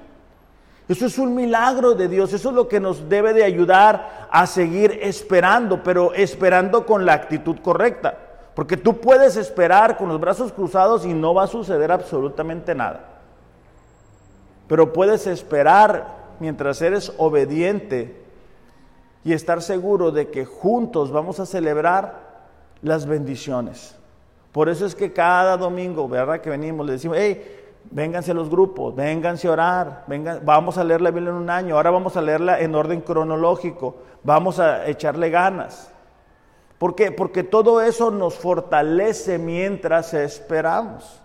Eso 0.87 1.05
es 1.05 1.17
un 1.17 1.33
milagro 1.33 1.93
de 1.93 2.09
Dios, 2.09 2.33
eso 2.33 2.49
es 2.49 2.55
lo 2.55 2.67
que 2.67 2.79
nos 2.79 3.07
debe 3.07 3.33
de 3.33 3.43
ayudar 3.43 4.27
a 4.29 4.45
seguir 4.45 4.99
esperando, 5.01 5.81
pero 5.81 6.13
esperando 6.13 6.85
con 6.85 7.05
la 7.05 7.13
actitud 7.13 7.57
correcta. 7.61 8.17
Porque 8.53 8.77
tú 8.77 8.99
puedes 8.99 9.37
esperar 9.37 9.97
con 9.97 10.09
los 10.09 10.19
brazos 10.19 10.51
cruzados 10.51 11.05
y 11.05 11.13
no 11.13 11.33
va 11.33 11.43
a 11.43 11.47
suceder 11.47 11.91
absolutamente 11.91 12.75
nada. 12.75 13.12
Pero 14.67 14.93
puedes 14.93 15.27
esperar 15.27 16.23
mientras 16.39 16.81
eres 16.81 17.13
obediente 17.17 18.21
y 19.23 19.33
estar 19.33 19.61
seguro 19.61 20.11
de 20.11 20.29
que 20.29 20.45
juntos 20.45 21.11
vamos 21.11 21.39
a 21.39 21.45
celebrar 21.45 22.33
las 22.81 23.05
bendiciones. 23.05 23.95
Por 24.51 24.69
eso 24.69 24.85
es 24.85 24.93
que 24.93 25.11
cada 25.11 25.57
domingo, 25.57 26.07
¿verdad? 26.07 26.41
Que 26.41 26.49
venimos, 26.49 26.85
le 26.85 26.93
decimos, 26.93 27.17
hey, 27.19 27.63
vénganse 27.89 28.31
a 28.31 28.33
los 28.35 28.49
grupos, 28.49 28.95
vénganse 28.95 29.47
a 29.47 29.51
orar, 29.51 30.03
vengan, 30.07 30.41
vamos 30.43 30.77
a 30.77 30.83
leer 30.83 31.01
la 31.01 31.11
Biblia 31.11 31.31
en 31.31 31.37
un 31.37 31.49
año, 31.49 31.75
ahora 31.75 31.91
vamos 31.91 32.15
a 32.17 32.21
leerla 32.21 32.59
en 32.59 32.75
orden 32.75 33.01
cronológico, 33.01 33.95
vamos 34.23 34.59
a 34.59 34.87
echarle 34.87 35.29
ganas. 35.29 35.91
¿Por 36.77 36.95
qué? 36.95 37.11
Porque 37.11 37.43
todo 37.43 37.81
eso 37.81 38.11
nos 38.11 38.35
fortalece 38.35 39.37
mientras 39.37 40.13
esperamos. 40.13 41.22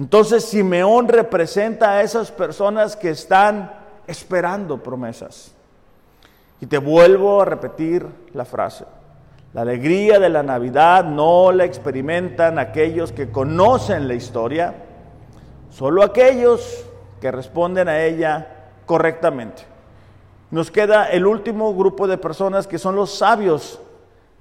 Entonces 0.00 0.46
Simeón 0.46 1.08
representa 1.08 1.90
a 1.90 2.00
esas 2.00 2.30
personas 2.30 2.96
que 2.96 3.10
están 3.10 3.70
esperando 4.06 4.82
promesas. 4.82 5.54
Y 6.58 6.64
te 6.64 6.78
vuelvo 6.78 7.42
a 7.42 7.44
repetir 7.44 8.06
la 8.32 8.46
frase. 8.46 8.86
La 9.52 9.60
alegría 9.60 10.18
de 10.18 10.30
la 10.30 10.42
Navidad 10.42 11.04
no 11.04 11.52
la 11.52 11.66
experimentan 11.66 12.58
aquellos 12.58 13.12
que 13.12 13.30
conocen 13.30 14.08
la 14.08 14.14
historia, 14.14 14.74
solo 15.68 16.02
aquellos 16.02 16.86
que 17.20 17.30
responden 17.30 17.86
a 17.90 18.02
ella 18.02 18.70
correctamente. 18.86 19.64
Nos 20.50 20.70
queda 20.70 21.10
el 21.10 21.26
último 21.26 21.74
grupo 21.74 22.08
de 22.08 22.16
personas 22.16 22.66
que 22.66 22.78
son 22.78 22.96
los 22.96 23.18
sabios 23.18 23.82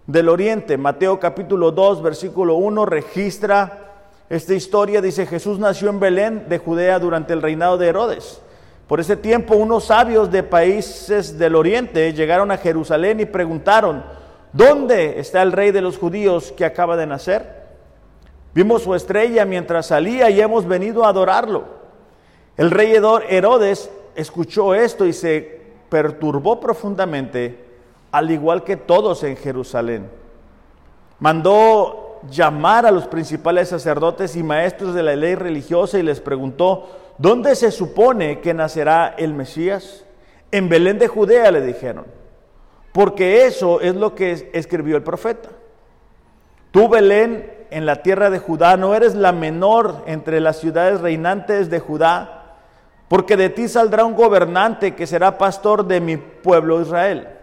del 0.08 0.30
oriente. 0.30 0.78
Mateo 0.78 1.20
capítulo 1.20 1.74
2, 1.74 2.02
versículo 2.02 2.56
1 2.56 2.86
registra 2.86 3.89
esta 4.30 4.54
historia. 4.54 5.02
Dice, 5.02 5.26
Jesús 5.26 5.60
nació 5.60 5.90
en 5.90 6.00
Belén 6.00 6.46
de 6.48 6.58
Judea 6.58 7.00
durante 7.00 7.34
el 7.34 7.42
reinado 7.42 7.78
de 7.78 7.88
Herodes. 7.88 8.42
Por 8.88 9.00
ese 9.00 9.16
tiempo 9.16 9.56
unos 9.56 9.86
sabios 9.86 10.32
de 10.32 10.44
países 10.44 11.38
del 11.38 11.56
oriente 11.56 12.14
llegaron 12.14 12.52
a 12.52 12.58
Jerusalén 12.58 13.20
y 13.20 13.26
preguntaron, 13.26 14.04
¿Dónde 14.52 15.20
está 15.20 15.42
el 15.44 15.52
rey 15.52 15.72
de 15.72 15.82
los 15.82 15.98
judíos 15.98 16.52
que 16.52 16.66
acaba 16.66 16.98
de 16.98 17.06
nacer? 17.06 17.60
Vimos 18.54 18.84
su 18.84 18.96
estrella 18.96 19.46
mientras 19.46 19.88
salía 19.88 20.30
y 20.30 20.42
hemos 20.42 20.68
venido 20.68 21.06
a 21.06 21.10
adorarlo. 21.10 21.66
El 22.58 22.72
rey 22.72 22.94
Herodes 22.94 23.92
escuchó 24.16 24.74
esto 24.74 25.06
y 25.06 25.14
se 25.14 25.62
perturbó 25.90 26.60
profundamente, 26.60 27.64
al 28.12 28.32
igual 28.32 28.64
que 28.64 28.76
todos 28.76 29.24
en 29.24 29.38
Jerusalén. 29.38 30.10
Mandó 31.20 32.09
llamar 32.30 32.86
a 32.86 32.92
los 32.92 33.08
principales 33.08 33.70
sacerdotes 33.70 34.36
y 34.36 34.44
maestros 34.44 34.94
de 34.94 35.04
la 35.04 35.16
ley 35.16 35.36
religiosa 35.36 36.00
y 36.00 36.04
les 36.04 36.20
preguntó, 36.20 36.90
¿dónde 37.18 37.56
se 37.56 37.72
supone 37.72 38.40
que 38.40 38.54
nacerá 38.54 39.16
el 39.18 39.34
Mesías? 39.34 40.06
En 40.52 40.70
Belén 40.70 41.00
de 41.00 41.08
Judea 41.08 41.52
le 41.52 41.62
dijeron, 41.62 42.06
porque 42.92 43.46
eso 43.46 43.82
es 43.82 43.96
lo 43.96 44.16
que 44.16 44.50
escribió 44.54 44.98
el 44.98 45.04
profeta. 45.04 45.50
Tú, 46.72 46.90
Belén, 46.90 47.52
en 47.72 47.86
la 47.86 48.02
tierra 48.02 48.30
de 48.30 48.40
Judá, 48.40 48.78
no 48.78 48.96
eres 48.96 49.16
la 49.16 49.32
menor 49.32 50.04
entre 50.06 50.40
las 50.40 50.58
ciudades 50.58 51.02
reinantes 51.02 51.70
de 51.70 51.80
Judá, 51.80 52.58
porque 53.08 53.38
de 53.38 53.50
ti 53.50 53.68
saldrá 53.68 54.06
un 54.06 54.16
gobernante 54.16 54.96
que 54.96 55.08
será 55.08 55.38
pastor 55.38 55.86
de 55.86 56.00
mi 56.00 56.18
pueblo 56.18 56.82
Israel. 56.82 57.39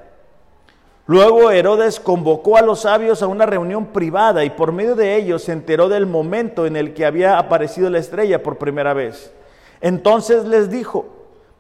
Luego 1.08 1.52
Herodes 1.52 2.00
convocó 2.00 2.56
a 2.56 2.62
los 2.62 2.80
sabios 2.80 3.22
a 3.22 3.28
una 3.28 3.46
reunión 3.46 3.86
privada 3.86 4.44
y 4.44 4.50
por 4.50 4.72
medio 4.72 4.96
de 4.96 5.14
ellos 5.14 5.44
se 5.44 5.52
enteró 5.52 5.88
del 5.88 6.04
momento 6.04 6.66
en 6.66 6.76
el 6.76 6.94
que 6.94 7.06
había 7.06 7.38
aparecido 7.38 7.88
la 7.90 8.00
estrella 8.00 8.42
por 8.42 8.58
primera 8.58 8.92
vez. 8.92 9.32
Entonces 9.80 10.44
les 10.46 10.68
dijo, 10.68 11.06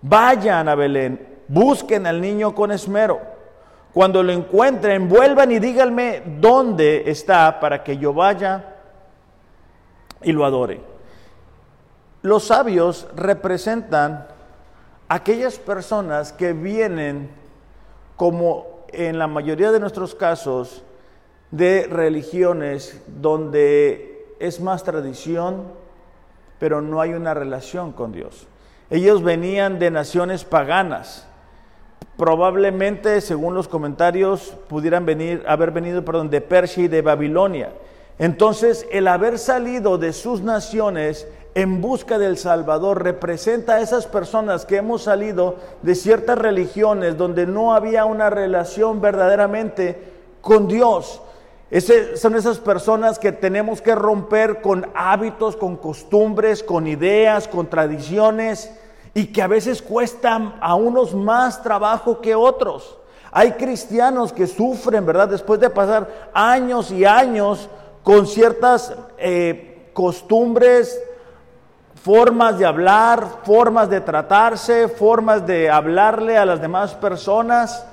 vayan 0.02 0.68
a 0.68 0.74
Belén, 0.74 1.24
busquen 1.46 2.08
al 2.08 2.20
niño 2.20 2.56
con 2.56 2.72
esmero. 2.72 3.20
Cuando 3.94 4.22
lo 4.22 4.32
encuentren, 4.32 5.08
vuelvan 5.08 5.52
y 5.52 5.60
díganme 5.60 6.22
dónde 6.40 7.04
está 7.06 7.60
para 7.60 7.84
que 7.84 7.96
yo 7.98 8.12
vaya 8.12 8.74
y 10.22 10.32
lo 10.32 10.44
adore. 10.44 10.80
Los 12.22 12.48
sabios 12.48 13.06
representan 13.14 14.26
aquellas 15.08 15.58
personas 15.60 16.32
que 16.32 16.52
vienen 16.52 17.30
como 18.16 18.75
en 18.92 19.18
la 19.18 19.26
mayoría 19.26 19.72
de 19.72 19.80
nuestros 19.80 20.14
casos 20.14 20.82
de 21.50 21.86
religiones 21.88 23.00
donde 23.06 24.34
es 24.40 24.60
más 24.60 24.84
tradición, 24.84 25.64
pero 26.58 26.80
no 26.80 27.00
hay 27.00 27.14
una 27.14 27.34
relación 27.34 27.92
con 27.92 28.12
Dios. 28.12 28.46
Ellos 28.90 29.22
venían 29.22 29.78
de 29.78 29.90
naciones 29.90 30.44
paganas. 30.44 31.26
Probablemente, 32.16 33.20
según 33.20 33.54
los 33.54 33.68
comentarios, 33.68 34.56
pudieran 34.68 35.04
venir, 35.04 35.44
haber 35.46 35.70
venido 35.70 36.00
de 36.00 36.40
Persia 36.40 36.84
y 36.84 36.88
de 36.88 37.02
Babilonia. 37.02 37.72
Entonces, 38.18 38.86
el 38.90 39.08
haber 39.08 39.38
salido 39.38 39.98
de 39.98 40.12
sus 40.12 40.40
naciones 40.40 41.28
en 41.56 41.80
busca 41.80 42.18
del 42.18 42.36
Salvador 42.36 43.02
representa 43.02 43.76
a 43.76 43.80
esas 43.80 44.06
personas 44.06 44.66
que 44.66 44.76
hemos 44.76 45.04
salido 45.04 45.56
de 45.80 45.94
ciertas 45.94 46.36
religiones 46.36 47.16
donde 47.16 47.46
no 47.46 47.72
había 47.72 48.04
una 48.04 48.28
relación 48.28 49.00
verdaderamente 49.00 50.12
con 50.42 50.68
Dios. 50.68 51.22
son 52.16 52.36
esas 52.36 52.58
personas 52.58 53.18
que 53.18 53.32
tenemos 53.32 53.80
que 53.80 53.94
romper 53.94 54.60
con 54.60 54.90
hábitos, 54.94 55.56
con 55.56 55.76
costumbres, 55.76 56.62
con 56.62 56.86
ideas, 56.86 57.48
con 57.48 57.70
tradiciones 57.70 58.70
y 59.14 59.28
que 59.28 59.40
a 59.40 59.46
veces 59.46 59.80
cuestan 59.80 60.56
a 60.60 60.74
unos 60.74 61.14
más 61.14 61.62
trabajo 61.62 62.20
que 62.20 62.34
otros. 62.34 62.98
Hay 63.32 63.52
cristianos 63.52 64.30
que 64.30 64.46
sufren, 64.46 65.06
¿verdad? 65.06 65.28
Después 65.28 65.58
de 65.58 65.70
pasar 65.70 66.28
años 66.34 66.90
y 66.90 67.06
años 67.06 67.70
con 68.02 68.26
ciertas 68.26 68.94
eh, 69.16 69.88
costumbres, 69.94 71.00
formas 72.06 72.56
de 72.56 72.64
hablar, 72.64 73.40
formas 73.42 73.90
de 73.90 74.00
tratarse, 74.00 74.86
formas 74.86 75.44
de 75.44 75.68
hablarle 75.68 76.38
a 76.38 76.46
las 76.46 76.60
demás 76.60 76.94
personas. 76.94 77.84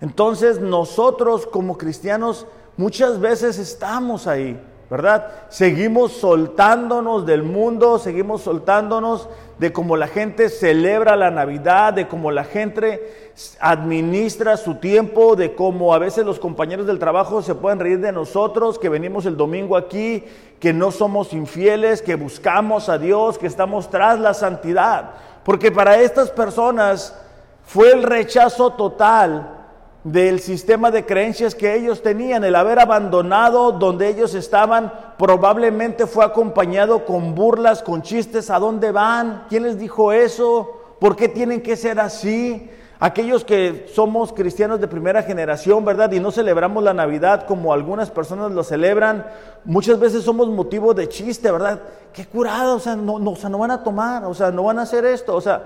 Entonces 0.00 0.58
nosotros 0.58 1.46
como 1.46 1.78
cristianos 1.78 2.48
muchas 2.76 3.20
veces 3.20 3.56
estamos 3.60 4.26
ahí, 4.26 4.60
¿verdad? 4.90 5.28
Seguimos 5.48 6.10
soltándonos 6.10 7.24
del 7.24 7.44
mundo, 7.44 8.00
seguimos 8.00 8.42
soltándonos 8.42 9.28
de 9.60 9.74
cómo 9.74 9.94
la 9.98 10.08
gente 10.08 10.48
celebra 10.48 11.16
la 11.16 11.30
Navidad, 11.30 11.92
de 11.92 12.08
cómo 12.08 12.30
la 12.30 12.44
gente 12.44 13.30
administra 13.60 14.56
su 14.56 14.76
tiempo, 14.76 15.36
de 15.36 15.54
cómo 15.54 15.92
a 15.92 15.98
veces 15.98 16.24
los 16.24 16.40
compañeros 16.40 16.86
del 16.86 16.98
trabajo 16.98 17.42
se 17.42 17.54
pueden 17.54 17.78
reír 17.78 18.00
de 18.00 18.10
nosotros, 18.10 18.78
que 18.78 18.88
venimos 18.88 19.26
el 19.26 19.36
domingo 19.36 19.76
aquí, 19.76 20.24
que 20.58 20.72
no 20.72 20.90
somos 20.90 21.34
infieles, 21.34 22.00
que 22.00 22.14
buscamos 22.14 22.88
a 22.88 22.96
Dios, 22.96 23.36
que 23.36 23.46
estamos 23.46 23.90
tras 23.90 24.18
la 24.18 24.32
santidad. 24.32 25.10
Porque 25.44 25.70
para 25.70 26.00
estas 26.00 26.30
personas 26.30 27.14
fue 27.62 27.92
el 27.92 28.02
rechazo 28.02 28.72
total 28.72 29.59
del 30.04 30.40
sistema 30.40 30.90
de 30.90 31.04
creencias 31.04 31.54
que 31.54 31.74
ellos 31.74 32.02
tenían, 32.02 32.42
el 32.44 32.56
haber 32.56 32.78
abandonado 32.78 33.72
donde 33.72 34.08
ellos 34.08 34.34
estaban, 34.34 34.92
probablemente 35.18 36.06
fue 36.06 36.24
acompañado 36.24 37.04
con 37.04 37.34
burlas, 37.34 37.82
con 37.82 38.02
chistes, 38.02 38.50
¿a 38.50 38.58
dónde 38.58 38.92
van? 38.92 39.44
¿Quién 39.48 39.64
les 39.64 39.78
dijo 39.78 40.12
eso? 40.12 40.70
¿Por 40.98 41.16
qué 41.16 41.28
tienen 41.28 41.60
que 41.60 41.76
ser 41.76 42.00
así? 42.00 42.70
Aquellos 42.98 43.44
que 43.44 43.86
somos 43.94 44.32
cristianos 44.32 44.80
de 44.80 44.88
primera 44.88 45.22
generación, 45.22 45.84
¿verdad? 45.84 46.12
Y 46.12 46.20
no 46.20 46.30
celebramos 46.30 46.82
la 46.82 46.94
Navidad 46.94 47.46
como 47.46 47.72
algunas 47.72 48.10
personas 48.10 48.52
lo 48.52 48.62
celebran, 48.62 49.26
muchas 49.64 49.98
veces 49.98 50.22
somos 50.22 50.48
motivo 50.48 50.94
de 50.94 51.08
chiste, 51.08 51.50
¿verdad? 51.50 51.80
Qué 52.12 52.26
curado, 52.26 52.76
o 52.76 52.80
sea, 52.80 52.96
no, 52.96 53.18
no, 53.18 53.32
o 53.32 53.36
sea, 53.36 53.50
no 53.50 53.58
van 53.58 53.70
a 53.70 53.82
tomar, 53.82 54.24
o 54.24 54.34
sea, 54.34 54.50
no 54.50 54.64
van 54.64 54.78
a 54.78 54.82
hacer 54.82 55.04
esto, 55.04 55.34
o 55.34 55.40
sea, 55.40 55.62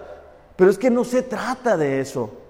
pero 0.56 0.70
es 0.70 0.78
que 0.78 0.90
no 0.90 1.04
se 1.04 1.22
trata 1.22 1.76
de 1.76 2.00
eso. 2.00 2.43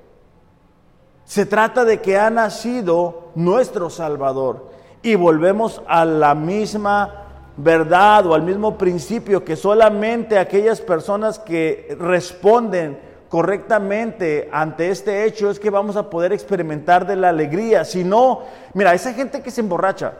Se 1.24 1.46
trata 1.46 1.84
de 1.84 2.00
que 2.00 2.18
ha 2.18 2.28
nacido 2.30 3.30
nuestro 3.34 3.88
Salvador 3.88 4.70
y 5.02 5.14
volvemos 5.14 5.82
a 5.86 6.04
la 6.04 6.34
misma 6.34 7.22
verdad 7.56 8.26
o 8.26 8.34
al 8.34 8.42
mismo 8.42 8.76
principio 8.76 9.44
que 9.44 9.56
solamente 9.56 10.38
aquellas 10.38 10.80
personas 10.80 11.38
que 11.38 11.96
responden 11.98 12.98
correctamente 13.28 14.48
ante 14.52 14.90
este 14.90 15.24
hecho 15.24 15.50
es 15.50 15.58
que 15.58 15.70
vamos 15.70 15.96
a 15.96 16.10
poder 16.10 16.32
experimentar 16.32 17.06
de 17.06 17.16
la 17.16 17.30
alegría. 17.30 17.84
Si 17.84 18.04
no, 18.04 18.42
mira, 18.74 18.92
esa 18.92 19.12
gente 19.14 19.42
que 19.42 19.50
se 19.50 19.62
emborracha, 19.62 20.12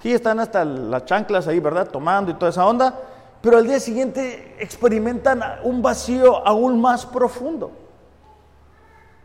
sí 0.00 0.12
están 0.12 0.38
hasta 0.38 0.64
las 0.64 1.04
chanclas 1.04 1.48
ahí, 1.48 1.58
¿verdad? 1.58 1.88
Tomando 1.88 2.30
y 2.30 2.34
toda 2.34 2.50
esa 2.50 2.66
onda, 2.66 2.94
pero 3.42 3.58
al 3.58 3.66
día 3.66 3.80
siguiente 3.80 4.56
experimentan 4.60 5.42
un 5.64 5.82
vacío 5.82 6.46
aún 6.46 6.80
más 6.80 7.04
profundo 7.04 7.85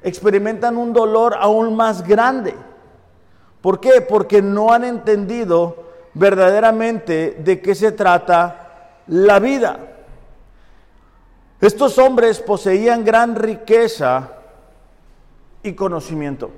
experimentan 0.03 0.77
un 0.77 0.93
dolor 0.93 1.35
aún 1.39 1.75
más 1.75 2.07
grande. 2.07 2.55
¿Por 3.61 3.79
qué? 3.79 4.01
Porque 4.01 4.41
no 4.41 4.73
han 4.73 4.83
entendido 4.83 5.83
verdaderamente 6.13 7.37
de 7.39 7.61
qué 7.61 7.75
se 7.75 7.91
trata 7.91 8.97
la 9.07 9.39
vida. 9.39 9.79
Estos 11.59 11.97
hombres 11.99 12.39
poseían 12.39 13.05
gran 13.05 13.35
riqueza 13.35 14.31
y 15.61 15.73
conocimiento, 15.73 16.49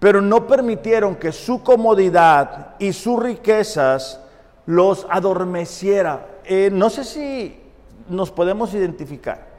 pero 0.00 0.20
no 0.20 0.48
permitieron 0.48 1.14
que 1.14 1.30
su 1.30 1.62
comodidad 1.62 2.74
y 2.80 2.92
sus 2.92 3.22
riquezas 3.22 4.20
los 4.66 5.06
adormeciera. 5.08 6.26
Eh, 6.44 6.70
no 6.72 6.90
sé 6.90 7.04
si 7.04 7.60
nos 8.08 8.32
podemos 8.32 8.74
identificar. 8.74 9.53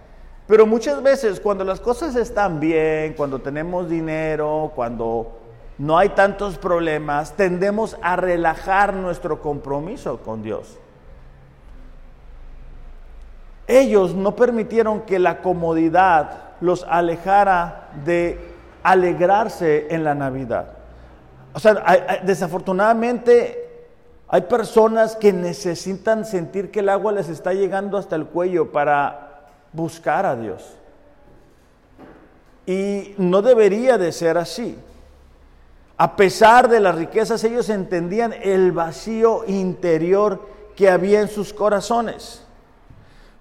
Pero 0.48 0.66
muchas 0.68 1.02
veces 1.02 1.40
cuando 1.40 1.64
las 1.64 1.80
cosas 1.80 2.16
están 2.16 2.60
bien, 2.60 3.14
cuando 3.14 3.40
tenemos 3.40 3.90
dinero, 3.90 4.72
cuando 4.76 5.40
no 5.78 5.98
hay 5.98 6.10
tantos 6.10 6.58
problemas, 6.58 7.34
tendemos 7.34 7.98
a 8.02 8.16
relajar 8.16 8.94
nuestro 8.94 9.42
compromiso 9.42 10.20
con 10.20 10.44
Dios. 10.44 10.78
Ellos 13.68 14.14
no 14.14 14.36
permitieron 14.36 15.02
que 15.02 15.18
la 15.18 15.41
comodidad 15.41 16.54
los 16.62 16.86
alejara 16.88 17.89
de 18.06 18.39
alegrarse 18.84 19.88
en 19.89 20.04
la 20.04 20.14
Navidad. 20.14 20.68
O 21.54 21.60
sea, 21.60 22.22
desafortunadamente 22.24 23.88
hay 24.28 24.41
personas 24.41 25.16
que 25.16 25.34
necesitan 25.34 26.26
sentir 26.26 26.70
que 26.70 26.82
el 26.82 26.89
agua 26.89 27.12
les 27.12 27.30
está 27.30 27.54
llegando 27.54 27.98
hasta 27.98 28.16
el 28.16 28.26
cuello 28.28 28.72
para 28.72 29.24
buscar 29.76 30.26
a 30.26 30.36
Dios. 30.36 30.63
Y 32.65 33.13
no 33.17 33.41
debería 33.41 33.97
de 33.97 34.11
ser 34.11 34.38
así. 34.38 34.78
A 35.97 36.15
pesar 36.15 36.67
de 36.67 36.80
las 36.80 36.95
riquezas, 36.95 37.43
ellos 37.43 37.69
entendían 37.69 38.34
el 38.34 38.71
vacío 38.71 39.43
interior 39.47 40.41
que 40.76 40.89
había 40.89 41.21
en 41.21 41.30
sus 41.30 41.53
corazones. 41.53 42.41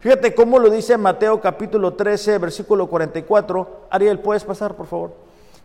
Fíjate 0.01 0.35
cómo 0.35 0.59
lo 0.59 0.68
dice 0.68 0.99
Mateo 0.99 1.41
capítulo 1.41 1.95
13, 1.95 2.39
versículo 2.39 2.87
44. 2.89 3.87
Ariel, 3.91 4.20
¿puedes 4.20 4.45
pasar, 4.45 4.74
por 4.74 4.87
favor? 4.87 5.12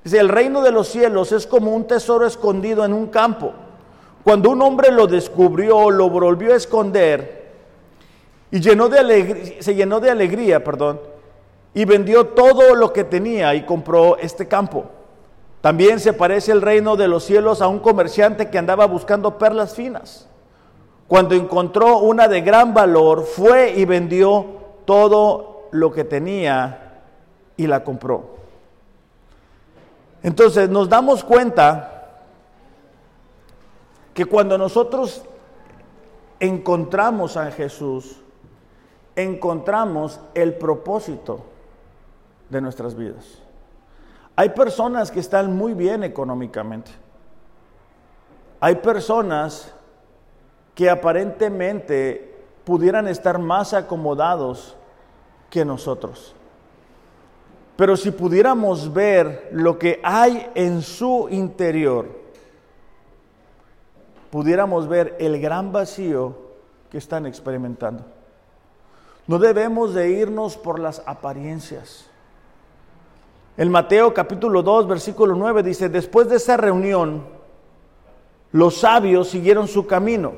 Dice, 0.04 0.18
el 0.18 0.30
reino 0.30 0.62
de 0.62 0.72
los 0.72 0.88
cielos 0.88 1.32
es 1.34 1.46
como 1.46 1.76
un 1.76 1.86
tesoro 1.86 2.26
escondido 2.26 2.86
en 2.86 2.94
un 2.94 3.08
campo. 3.08 3.52
Cuando 4.24 4.50
un 4.50 4.62
hombre 4.62 4.92
lo 4.92 5.08
descubrió, 5.08 5.92
lo 5.92 6.10
volvió 6.10 6.54
a 6.54 6.58
esconder, 6.58 7.39
y 8.52 8.60
llenó 8.60 8.90
de 8.90 9.00
alegría, 9.00 9.62
se 9.62 9.76
llenó 9.76 10.00
de 10.00 10.10
alegría, 10.10 10.64
perdón, 10.64 11.00
y 11.74 11.86
vendió 11.86 12.28
todo 12.28 12.76
lo 12.76 12.92
que 12.94 13.04
tenía 13.04 13.54
y 13.54 13.66
compró 13.66 14.18
este 14.18 14.48
campo. 14.48 14.86
También 15.62 16.00
se 16.00 16.14
parece 16.14 16.52
el 16.52 16.62
reino 16.62 16.96
de 16.96 17.08
los 17.08 17.24
cielos 17.24 17.62
a 17.62 17.68
un 17.68 17.80
comerciante 17.80 18.50
que 18.50 18.58
andaba 18.58 18.86
buscando 18.86 19.38
perlas 19.38 19.76
finas. 19.76 20.28
Cuando 21.08 21.36
encontró 21.36 22.00
una 22.00 22.28
de 22.28 22.42
gran 22.42 22.74
valor, 22.74 23.24
fue 23.24 23.74
y 23.76 23.86
vendió 23.86 24.46
todo 24.86 25.68
lo 25.72 25.92
que 25.92 26.04
tenía 26.04 27.02
y 27.58 27.68
la 27.68 27.84
compró. 27.84 28.38
Entonces 30.24 30.70
nos 30.70 30.90
damos 30.90 31.24
cuenta 31.24 32.22
que 34.14 34.26
cuando 34.26 34.58
nosotros 34.58 35.24
encontramos 36.40 37.38
a 37.38 37.52
Jesús, 37.52 38.18
encontramos 39.24 40.20
el 40.34 40.56
propósito 40.56 41.42
de 42.50 42.62
nuestras 42.62 42.96
vidas. 42.96 43.26
Hay 44.36 44.50
personas 44.50 45.12
que 45.12 45.20
están 45.20 45.56
muy 45.56 45.74
bien 45.74 46.04
económicamente. 46.04 46.92
Hay 48.60 48.76
personas 48.76 49.74
que 50.76 50.90
aparentemente 50.90 52.38
pudieran 52.64 53.08
estar 53.08 53.38
más 53.40 53.74
acomodados 53.74 54.78
que 55.50 55.66
nosotros. 55.66 56.36
Pero 57.76 57.98
si 57.98 58.12
pudiéramos 58.12 58.94
ver 58.94 59.50
lo 59.52 59.80
que 59.80 60.00
hay 60.04 60.50
en 60.56 60.82
su 60.82 61.28
interior, 61.30 62.08
pudiéramos 64.30 64.88
ver 64.88 65.16
el 65.20 65.40
gran 65.40 65.72
vacío 65.72 66.36
que 66.90 66.98
están 66.98 67.26
experimentando. 67.26 68.19
No 69.30 69.38
debemos 69.38 69.94
de 69.94 70.10
irnos 70.10 70.58
por 70.58 70.80
las 70.80 71.04
apariencias. 71.06 72.08
El 73.58 73.70
Mateo 73.70 74.12
capítulo 74.12 74.64
2, 74.64 74.88
versículo 74.88 75.36
9 75.36 75.62
dice, 75.62 75.88
después 75.88 76.28
de 76.30 76.38
esa 76.38 76.58
reunión, 76.58 77.26
los 78.52 78.80
sabios 78.80 79.30
siguieron 79.30 79.68
su 79.68 79.86
camino 79.86 80.34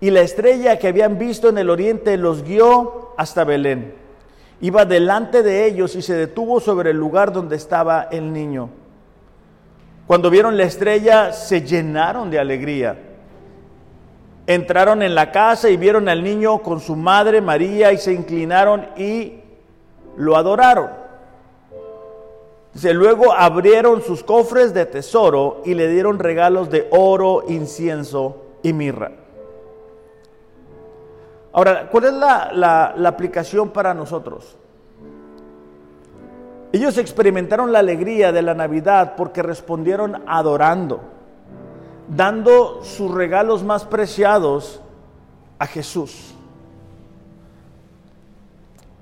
y 0.00 0.10
la 0.10 0.20
estrella 0.20 0.78
que 0.78 0.86
habían 0.86 1.18
visto 1.18 1.48
en 1.48 1.58
el 1.58 1.68
oriente 1.68 2.16
los 2.16 2.44
guió 2.44 3.12
hasta 3.16 3.42
Belén. 3.42 3.92
Iba 4.60 4.84
delante 4.84 5.42
de 5.42 5.66
ellos 5.66 5.96
y 5.96 6.02
se 6.02 6.14
detuvo 6.14 6.60
sobre 6.60 6.90
el 6.92 6.96
lugar 6.96 7.32
donde 7.32 7.56
estaba 7.56 8.04
el 8.04 8.32
niño. 8.32 8.70
Cuando 10.06 10.30
vieron 10.30 10.56
la 10.56 10.62
estrella 10.62 11.32
se 11.32 11.62
llenaron 11.62 12.30
de 12.30 12.38
alegría. 12.38 13.11
Entraron 14.46 15.02
en 15.02 15.14
la 15.14 15.30
casa 15.30 15.70
y 15.70 15.76
vieron 15.76 16.08
al 16.08 16.24
niño 16.24 16.58
con 16.62 16.80
su 16.80 16.96
madre 16.96 17.40
María 17.40 17.92
y 17.92 17.98
se 17.98 18.12
inclinaron 18.12 18.88
y 18.96 19.40
lo 20.16 20.36
adoraron. 20.36 20.90
Luego 22.82 23.32
abrieron 23.32 24.02
sus 24.02 24.24
cofres 24.24 24.72
de 24.72 24.86
tesoro 24.86 25.60
y 25.64 25.74
le 25.74 25.88
dieron 25.88 26.18
regalos 26.18 26.70
de 26.70 26.88
oro, 26.90 27.44
incienso 27.48 28.36
y 28.62 28.72
mirra. 28.72 29.12
Ahora, 31.52 31.88
¿cuál 31.90 32.04
es 32.04 32.12
la, 32.14 32.92
la 32.96 33.08
aplicación 33.08 33.70
para 33.70 33.92
nosotros? 33.92 34.56
Ellos 36.72 36.96
experimentaron 36.96 37.70
la 37.70 37.80
alegría 37.80 38.32
de 38.32 38.40
la 38.40 38.54
Navidad 38.54 39.12
porque 39.16 39.42
respondieron 39.42 40.22
adorando, 40.26 41.02
dando 42.16 42.84
sus 42.84 43.10
regalos 43.10 43.62
más 43.62 43.84
preciados 43.84 44.80
a 45.58 45.66
Jesús. 45.66 46.34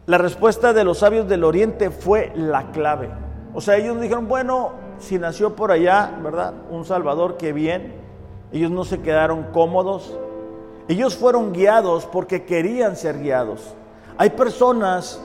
La 0.06 0.18
respuesta 0.18 0.72
de 0.72 0.84
los 0.84 0.98
sabios 0.98 1.28
del 1.28 1.44
Oriente 1.44 1.90
fue 1.90 2.32
la 2.34 2.70
clave. 2.70 3.10
O 3.54 3.60
sea, 3.60 3.76
ellos 3.76 4.00
dijeron, 4.00 4.28
bueno, 4.28 4.72
si 4.98 5.18
nació 5.18 5.56
por 5.56 5.72
allá, 5.72 6.18
¿verdad? 6.22 6.54
Un 6.70 6.84
Salvador, 6.84 7.36
qué 7.36 7.52
bien. 7.52 7.94
Ellos 8.52 8.70
no 8.70 8.84
se 8.84 9.00
quedaron 9.00 9.44
cómodos. 9.52 10.16
Ellos 10.88 11.16
fueron 11.16 11.52
guiados 11.52 12.06
porque 12.06 12.44
querían 12.44 12.96
ser 12.96 13.20
guiados. 13.20 13.74
Hay 14.18 14.30
personas 14.30 15.20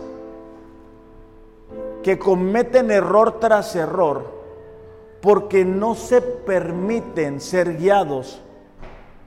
que 2.04 2.20
cometen 2.20 2.92
error 2.92 3.40
tras 3.40 3.76
error 3.76 4.35
porque 5.22 5.66
no 5.66 5.96
se 5.96 6.22
permiten 6.22 7.42
ser 7.42 7.78
guiados 7.78 8.40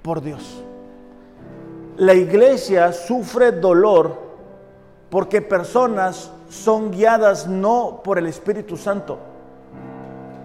por 0.03 0.20
Dios. 0.20 0.62
La 1.97 2.14
iglesia 2.14 2.93
sufre 2.93 3.53
dolor 3.53 4.16
porque 5.11 5.43
personas 5.43 6.30
son 6.49 6.91
guiadas 6.91 7.47
no 7.47 8.01
por 8.05 8.18
el 8.18 8.26
Espíritu 8.26 8.76
Santo, 8.76 9.18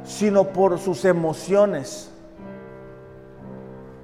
sino 0.04 0.46
por 0.46 0.80
sus 0.80 1.06
emociones, 1.06 2.10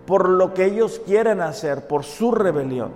por 0.06 0.30
lo 0.30 0.54
que 0.54 0.66
ellos 0.66 1.02
quieren 1.06 1.42
hacer, 1.42 1.88
por 1.88 2.04
su 2.04 2.32
rebelión. 2.32 2.92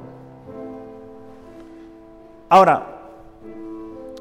Ahora, 2.50 2.86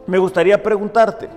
me 0.06 0.18
gustaría 0.18 0.62
preguntarte, 0.62 1.28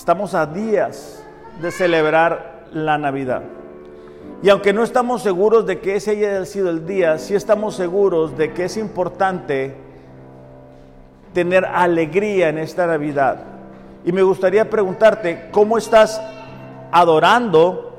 estamos 0.00 0.32
a 0.32 0.46
días 0.46 1.22
de 1.60 1.70
celebrar 1.70 2.64
la 2.72 2.96
Navidad. 2.96 3.42
Y 4.42 4.48
aunque 4.48 4.72
no 4.72 4.82
estamos 4.82 5.20
seguros 5.20 5.66
de 5.66 5.78
que 5.80 5.96
ese 5.96 6.12
haya 6.12 6.42
sido 6.46 6.70
el 6.70 6.86
día, 6.86 7.18
sí 7.18 7.34
estamos 7.34 7.74
seguros 7.74 8.34
de 8.38 8.54
que 8.54 8.64
es 8.64 8.78
importante 8.78 9.76
tener 11.34 11.66
alegría 11.66 12.48
en 12.48 12.56
esta 12.56 12.86
Navidad. 12.86 13.44
Y 14.02 14.12
me 14.12 14.22
gustaría 14.22 14.70
preguntarte, 14.70 15.50
¿cómo 15.52 15.76
estás 15.76 16.18
adorando 16.90 17.92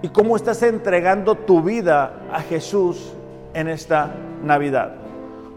y 0.00 0.10
cómo 0.10 0.36
estás 0.36 0.62
entregando 0.62 1.34
tu 1.34 1.60
vida 1.60 2.20
a 2.32 2.40
Jesús 2.40 3.12
en 3.52 3.66
esta 3.66 4.14
Navidad? 4.44 4.92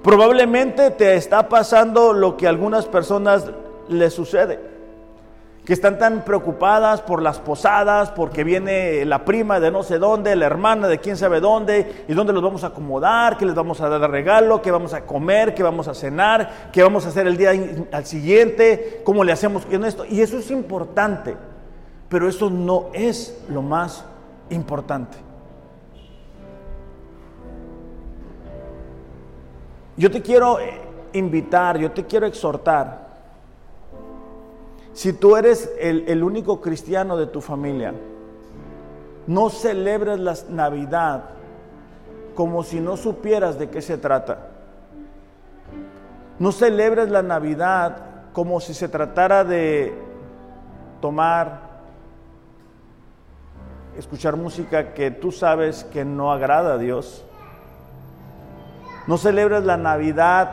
Probablemente 0.02 0.90
te 0.90 1.14
está 1.14 1.48
pasando 1.48 2.12
lo 2.12 2.38
que 2.38 2.48
a 2.48 2.50
algunas 2.50 2.88
personas 2.88 3.46
les 3.88 4.12
sucede 4.12 4.74
que 5.66 5.74
están 5.74 5.98
tan 5.98 6.24
preocupadas 6.24 7.02
por 7.02 7.24
las 7.24 7.40
posadas, 7.40 8.12
porque 8.12 8.44
viene 8.44 9.04
la 9.04 9.26
prima 9.26 9.60
de 9.60 9.72
no 9.72 9.82
sé 9.82 9.98
dónde, 9.98 10.36
la 10.36 10.46
hermana 10.46 10.88
de 10.88 11.00
quién 11.00 11.18
sabe 11.18 11.40
dónde, 11.40 12.06
y 12.08 12.14
dónde 12.14 12.34
los 12.34 12.44
vamos 12.44 12.64
a 12.64 12.68
acomodar, 12.68 13.36
qué 13.36 13.48
les 13.48 13.56
vamos 13.56 13.82
a 13.82 13.90
dar 13.90 14.00
de 14.00 14.08
regalo, 14.08 14.62
qué 14.62 14.70
vamos 14.70 14.94
a 14.94 15.02
comer, 15.06 15.56
qué 15.56 15.64
vamos 15.64 15.88
a 15.88 15.96
cenar, 15.96 16.70
qué 16.72 16.84
vamos 16.84 17.08
a 17.08 17.10
hacer 17.10 17.26
el 17.26 17.36
día 17.36 17.52
al 17.92 18.06
siguiente, 18.06 19.02
cómo 19.04 19.24
le 19.24 19.32
hacemos 19.32 19.66
esto. 19.72 20.06
Y 20.06 20.22
eso 20.22 20.38
es 20.38 20.52
importante, 20.52 21.36
pero 22.10 22.30
eso 22.30 22.52
no 22.52 22.92
es 22.94 23.44
lo 23.50 23.64
más 23.64 24.06
importante. 24.52 25.18
Yo 29.98 30.12
te 30.12 30.22
quiero 30.22 30.60
eh, 30.60 30.80
invitar, 31.14 31.80
yo 31.80 31.92
te 31.92 32.06
quiero 32.06 32.28
exhortar 32.28 33.05
si 34.96 35.12
tú 35.12 35.36
eres 35.36 35.70
el, 35.78 36.24
único 36.24 36.62
cristiano 36.62 37.18
de 37.18 37.28
tu 37.28 37.42
familia, 37.42 37.94
no 39.28 39.50
celebres 39.50 40.22
la 40.22 40.36
Navidad 40.50 41.32
como 42.34 42.64
si 42.64 42.80
no 42.80 42.96
supieras 42.96 43.60
de 43.60 43.70
qué 43.70 43.82
se 43.82 43.98
trata. 43.98 44.52
No 46.40 46.54
celebres 46.54 47.10
la 47.10 47.22
Navidad 47.22 47.98
como 48.32 48.62
si 48.62 48.74
se 48.74 48.88
tratara 48.88 49.44
de 49.44 49.94
tomar, 51.02 51.60
escuchar 53.98 54.38
música 54.38 54.94
que 54.94 55.12
tú 55.12 55.34
sabes 55.34 55.84
que 55.84 56.06
no 56.06 56.32
agrada 56.32 56.76
a 56.76 56.78
Dios. 56.78 57.26
No 59.08 59.18
celebres 59.18 59.66
la 59.66 59.76
Navidad 59.76 60.52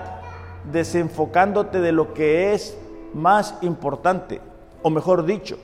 desenfocándote 0.72 1.80
de 1.80 1.92
lo 1.92 2.12
que 2.12 2.54
es 2.54 2.76
más 3.14 3.56
importante, 3.62 4.40
o 4.82 4.90
mejor 4.90 5.24
dicho, 5.24 5.58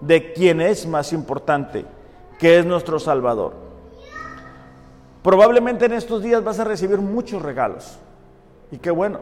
de 0.00 0.32
quien 0.32 0.60
es 0.60 0.86
más 0.86 1.12
importante, 1.12 1.84
que 2.38 2.58
es 2.58 2.66
nuestro 2.66 2.98
Salvador. 2.98 3.52
Probablemente 5.22 5.86
en 5.86 5.92
estos 5.92 6.22
días 6.22 6.44
vas 6.44 6.58
a 6.60 6.64
recibir 6.64 6.98
muchos 6.98 7.40
regalos, 7.42 7.98
y 8.70 8.78
qué 8.78 8.90
bueno. 8.90 9.20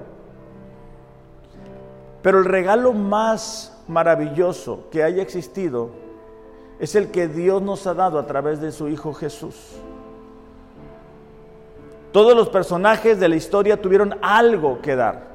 Pero 2.23 2.39
el 2.39 2.45
regalo 2.45 2.93
más 2.93 3.77
maravilloso 3.89 4.89
que 4.91 5.03
haya 5.03 5.23
existido 5.23 5.91
es 6.79 6.95
el 6.95 7.11
que 7.11 7.29
Dios 7.29 7.62
nos 7.62 7.87
ha 7.87 7.95
dado 7.95 8.18
a 8.18 8.27
través 8.27 8.61
de 8.61 8.73
su 8.73 8.89
Hijo 8.89 9.12
Jesús. 9.12 9.55
Todos 12.12 12.37
los 12.37 12.49
personajes 12.49 13.18
de 13.18 13.29
la 13.29 13.37
historia 13.37 13.81
tuvieron 13.81 14.16
algo 14.20 14.81
que 14.83 14.97
dar. 14.97 15.32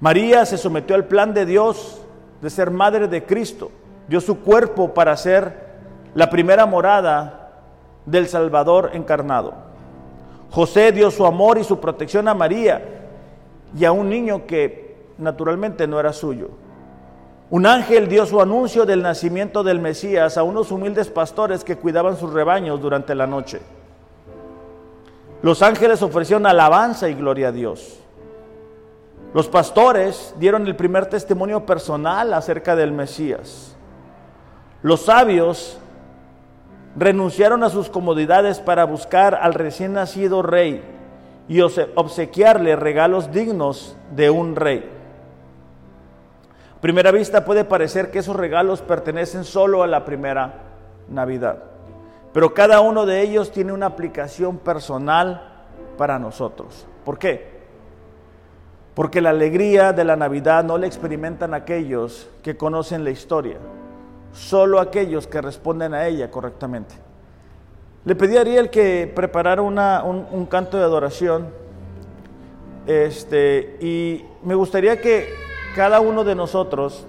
María 0.00 0.46
se 0.46 0.56
sometió 0.56 0.96
al 0.96 1.04
plan 1.04 1.34
de 1.34 1.44
Dios 1.44 2.00
de 2.40 2.48
ser 2.48 2.70
madre 2.70 3.06
de 3.06 3.24
Cristo. 3.24 3.70
Dio 4.08 4.20
su 4.20 4.40
cuerpo 4.40 4.94
para 4.94 5.16
ser 5.16 5.68
la 6.14 6.30
primera 6.30 6.64
morada 6.64 7.52
del 8.06 8.26
Salvador 8.26 8.90
encarnado. 8.94 9.52
José 10.50 10.90
dio 10.90 11.10
su 11.10 11.26
amor 11.26 11.58
y 11.58 11.64
su 11.64 11.78
protección 11.78 12.26
a 12.28 12.34
María 12.34 12.82
y 13.78 13.84
a 13.84 13.92
un 13.92 14.08
niño 14.08 14.46
que 14.46 14.96
naturalmente 15.18 15.86
no 15.86 16.00
era 16.00 16.12
suyo. 16.12 16.48
Un 17.50 17.66
ángel 17.66 18.08
dio 18.08 18.26
su 18.26 18.40
anuncio 18.40 18.86
del 18.86 19.02
nacimiento 19.02 19.62
del 19.62 19.80
Mesías 19.80 20.38
a 20.38 20.42
unos 20.42 20.72
humildes 20.72 21.08
pastores 21.08 21.62
que 21.62 21.76
cuidaban 21.76 22.16
sus 22.16 22.32
rebaños 22.32 22.80
durante 22.80 23.14
la 23.14 23.26
noche. 23.26 23.60
Los 25.42 25.62
ángeles 25.62 26.00
ofrecieron 26.02 26.46
alabanza 26.46 27.08
y 27.08 27.14
gloria 27.14 27.48
a 27.48 27.52
Dios. 27.52 27.99
Los 29.32 29.48
pastores 29.48 30.34
dieron 30.38 30.66
el 30.66 30.74
primer 30.74 31.06
testimonio 31.06 31.64
personal 31.64 32.34
acerca 32.34 32.74
del 32.74 32.90
Mesías. 32.90 33.76
Los 34.82 35.02
sabios 35.02 35.78
renunciaron 36.96 37.62
a 37.62 37.68
sus 37.68 37.88
comodidades 37.88 38.58
para 38.58 38.84
buscar 38.84 39.36
al 39.36 39.54
recién 39.54 39.92
nacido 39.92 40.42
rey 40.42 40.82
y 41.48 41.60
obsequiarle 41.60 42.74
regalos 42.74 43.30
dignos 43.30 43.96
de 44.16 44.30
un 44.30 44.56
rey. 44.56 44.90
A 46.76 46.80
primera 46.80 47.12
vista 47.12 47.44
puede 47.44 47.64
parecer 47.64 48.10
que 48.10 48.20
esos 48.20 48.34
regalos 48.34 48.80
pertenecen 48.80 49.44
solo 49.44 49.82
a 49.82 49.86
la 49.86 50.04
primera 50.04 50.54
Navidad, 51.08 51.62
pero 52.32 52.54
cada 52.54 52.80
uno 52.80 53.06
de 53.06 53.20
ellos 53.20 53.52
tiene 53.52 53.72
una 53.72 53.86
aplicación 53.86 54.58
personal 54.58 55.64
para 55.98 56.18
nosotros. 56.18 56.86
¿Por 57.04 57.18
qué? 57.18 57.59
Porque 59.00 59.22
la 59.22 59.30
alegría 59.30 59.94
de 59.94 60.04
la 60.04 60.14
Navidad 60.14 60.62
no 60.62 60.76
la 60.76 60.86
experimentan 60.86 61.54
aquellos 61.54 62.28
que 62.42 62.58
conocen 62.58 63.02
la 63.02 63.08
historia, 63.08 63.56
solo 64.30 64.78
aquellos 64.78 65.26
que 65.26 65.40
responden 65.40 65.94
a 65.94 66.06
ella 66.06 66.30
correctamente. 66.30 66.96
Le 68.04 68.14
pedí 68.14 68.36
a 68.36 68.42
Ariel 68.42 68.68
que 68.68 69.10
preparara 69.16 69.62
un, 69.62 70.46
canto 70.50 70.76
de 70.76 70.84
adoración 70.84 71.48
este, 72.86 73.78
y 73.80 74.22
me 74.42 74.54
gustaría 74.54 75.00
que 75.00 75.30
cada 75.74 76.00
uno 76.00 76.22
de 76.22 76.34
nosotros 76.34 77.06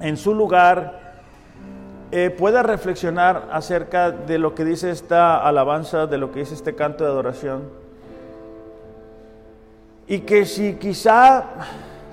en 0.00 0.18
su 0.18 0.34
lugar 0.34 1.22
eh, 2.10 2.28
pueda 2.28 2.62
reflexionar 2.62 3.48
acerca 3.52 4.10
de 4.10 4.36
lo 4.36 4.54
que 4.54 4.66
dice 4.66 4.90
esta 4.90 5.38
alabanza, 5.38 6.06
de 6.06 6.18
lo 6.18 6.30
que 6.30 6.40
dice 6.40 6.52
este 6.52 6.74
canto 6.74 7.04
de 7.04 7.10
adoración 7.10 7.81
y 10.12 10.20
que 10.20 10.44
si 10.44 10.74
quizá 10.74 11.42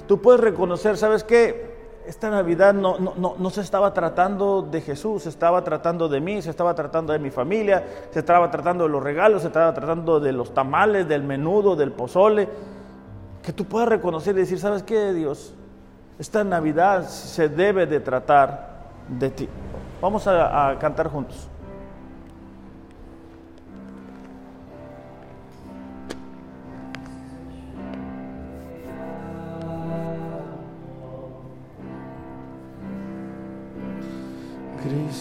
tú 0.08 0.22
puedes 0.22 0.39
reconocer, 0.39 0.95
¿sabes 0.95 1.26
qué? 1.26 2.00
Esta 2.08 2.30
Navidad 2.30 2.74
no, 2.74 2.97
no, 2.97 3.50
se 3.50 3.60
estaba 3.60 3.93
tratando 3.93 4.62
de 4.62 4.80
Jesús, 4.80 5.24
se 5.24 5.30
estaba 5.30 5.66
tratando 5.66 6.08
de 6.08 6.22
mí, 6.22 6.41
se 6.41 6.50
estaba 6.50 6.74
tratando 6.74 7.12
de 7.12 7.20
mi 7.20 7.30
familia, 7.30 7.84
se 8.12 8.20
estaba 8.20 8.50
tratando 8.50 8.86
de 8.86 8.89
los 8.89 9.04
regalos, 9.04 9.41
se 9.41 9.50
estaba 9.50 9.74
tratando 9.74 10.22
de 10.22 10.32
los 10.32 10.54
tamales, 10.54 11.10
del 11.10 11.24
menudo, 11.24 11.76
del 11.76 11.91
pozole. 11.91 12.47
Que 13.43 13.52
tú 13.52 13.66
puedas 13.66 13.89
reconocer 13.89 14.34
y 14.34 14.39
decir, 14.39 14.60
¿sabes 14.60 14.84
qué, 14.84 15.12
Dios? 15.12 15.54
Esta 16.18 16.45
Navidad 16.45 17.06
se 17.06 17.50
debe 17.50 17.86
de 17.86 18.00
tratar 18.00 18.80
de 19.10 19.30
ti. 19.30 19.50
Vamos 20.00 20.26
a 20.26 20.78
cantar 20.80 21.10
juntos. 21.10 21.50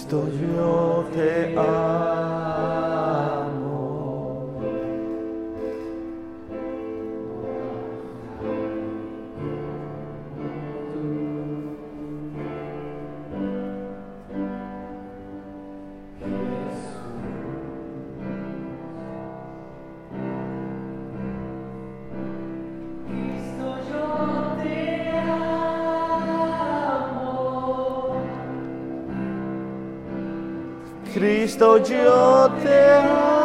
Cristo 0.09 0.27
yo 0.41 1.05
te 1.13 1.55
amo. 1.55 2.98
Cristo 31.13 31.79
yo 31.79 32.51
te 32.63 33.38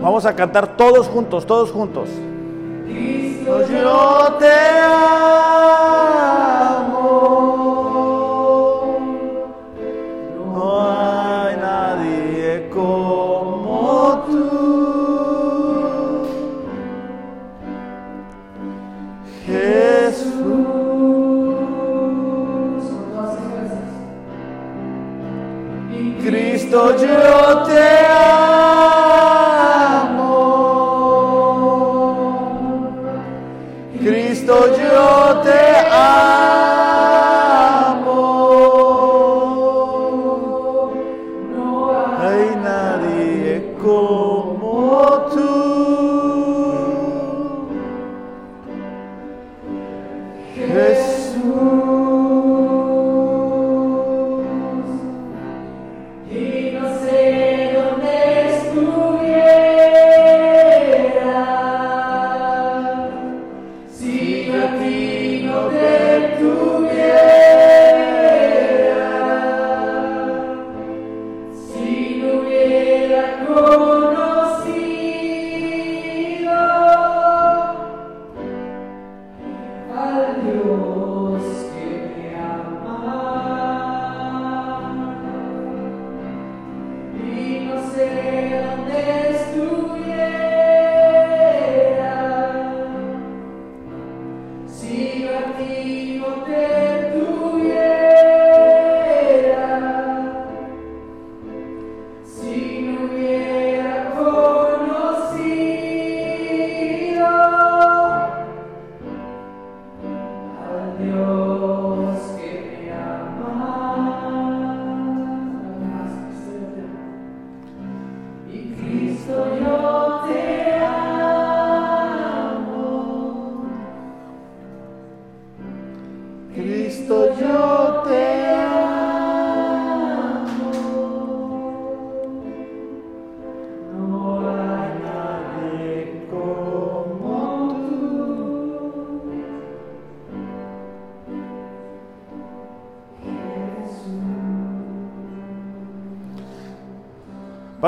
Vamos 0.00 0.24
a 0.24 0.34
cantar 0.34 0.76
todos 0.76 1.06
juntos, 1.08 1.44
todos 1.44 1.70
juntos. 1.70 2.08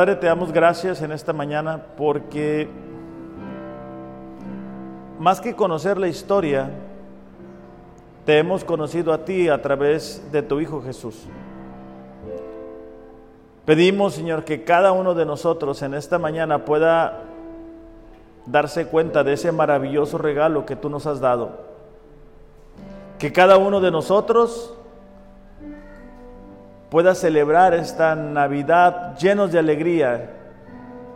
Padre, 0.02 0.16
te 0.16 0.26
damos 0.26 0.50
gracias 0.50 1.00
en 1.00 1.12
esta 1.12 1.32
mañana 1.32 1.80
porque 1.96 2.68
más 5.20 5.40
que 5.40 5.54
conocer 5.54 5.96
la 5.96 6.08
historia, 6.08 6.70
te 8.26 8.36
hemos 8.36 8.64
conocido 8.64 9.12
a 9.12 9.24
ti 9.24 9.48
a 9.48 9.62
través 9.62 10.20
de 10.32 10.42
tu 10.42 10.58
Hijo 10.58 10.82
Jesús. 10.82 11.28
Pedimos, 13.64 14.14
Señor, 14.14 14.42
que 14.42 14.64
cada 14.64 14.90
uno 14.90 15.14
de 15.14 15.24
nosotros 15.24 15.80
en 15.82 15.94
esta 15.94 16.18
mañana 16.18 16.64
pueda 16.64 17.20
darse 18.46 18.88
cuenta 18.88 19.22
de 19.22 19.34
ese 19.34 19.52
maravilloso 19.52 20.18
regalo 20.18 20.66
que 20.66 20.74
tú 20.74 20.90
nos 20.90 21.06
has 21.06 21.20
dado. 21.20 21.60
Que 23.20 23.32
cada 23.32 23.56
uno 23.56 23.80
de 23.80 23.92
nosotros 23.92 24.71
pueda 26.92 27.14
celebrar 27.14 27.72
esta 27.72 28.14
Navidad 28.14 29.16
llenos 29.16 29.50
de 29.50 29.58
alegría, 29.58 30.28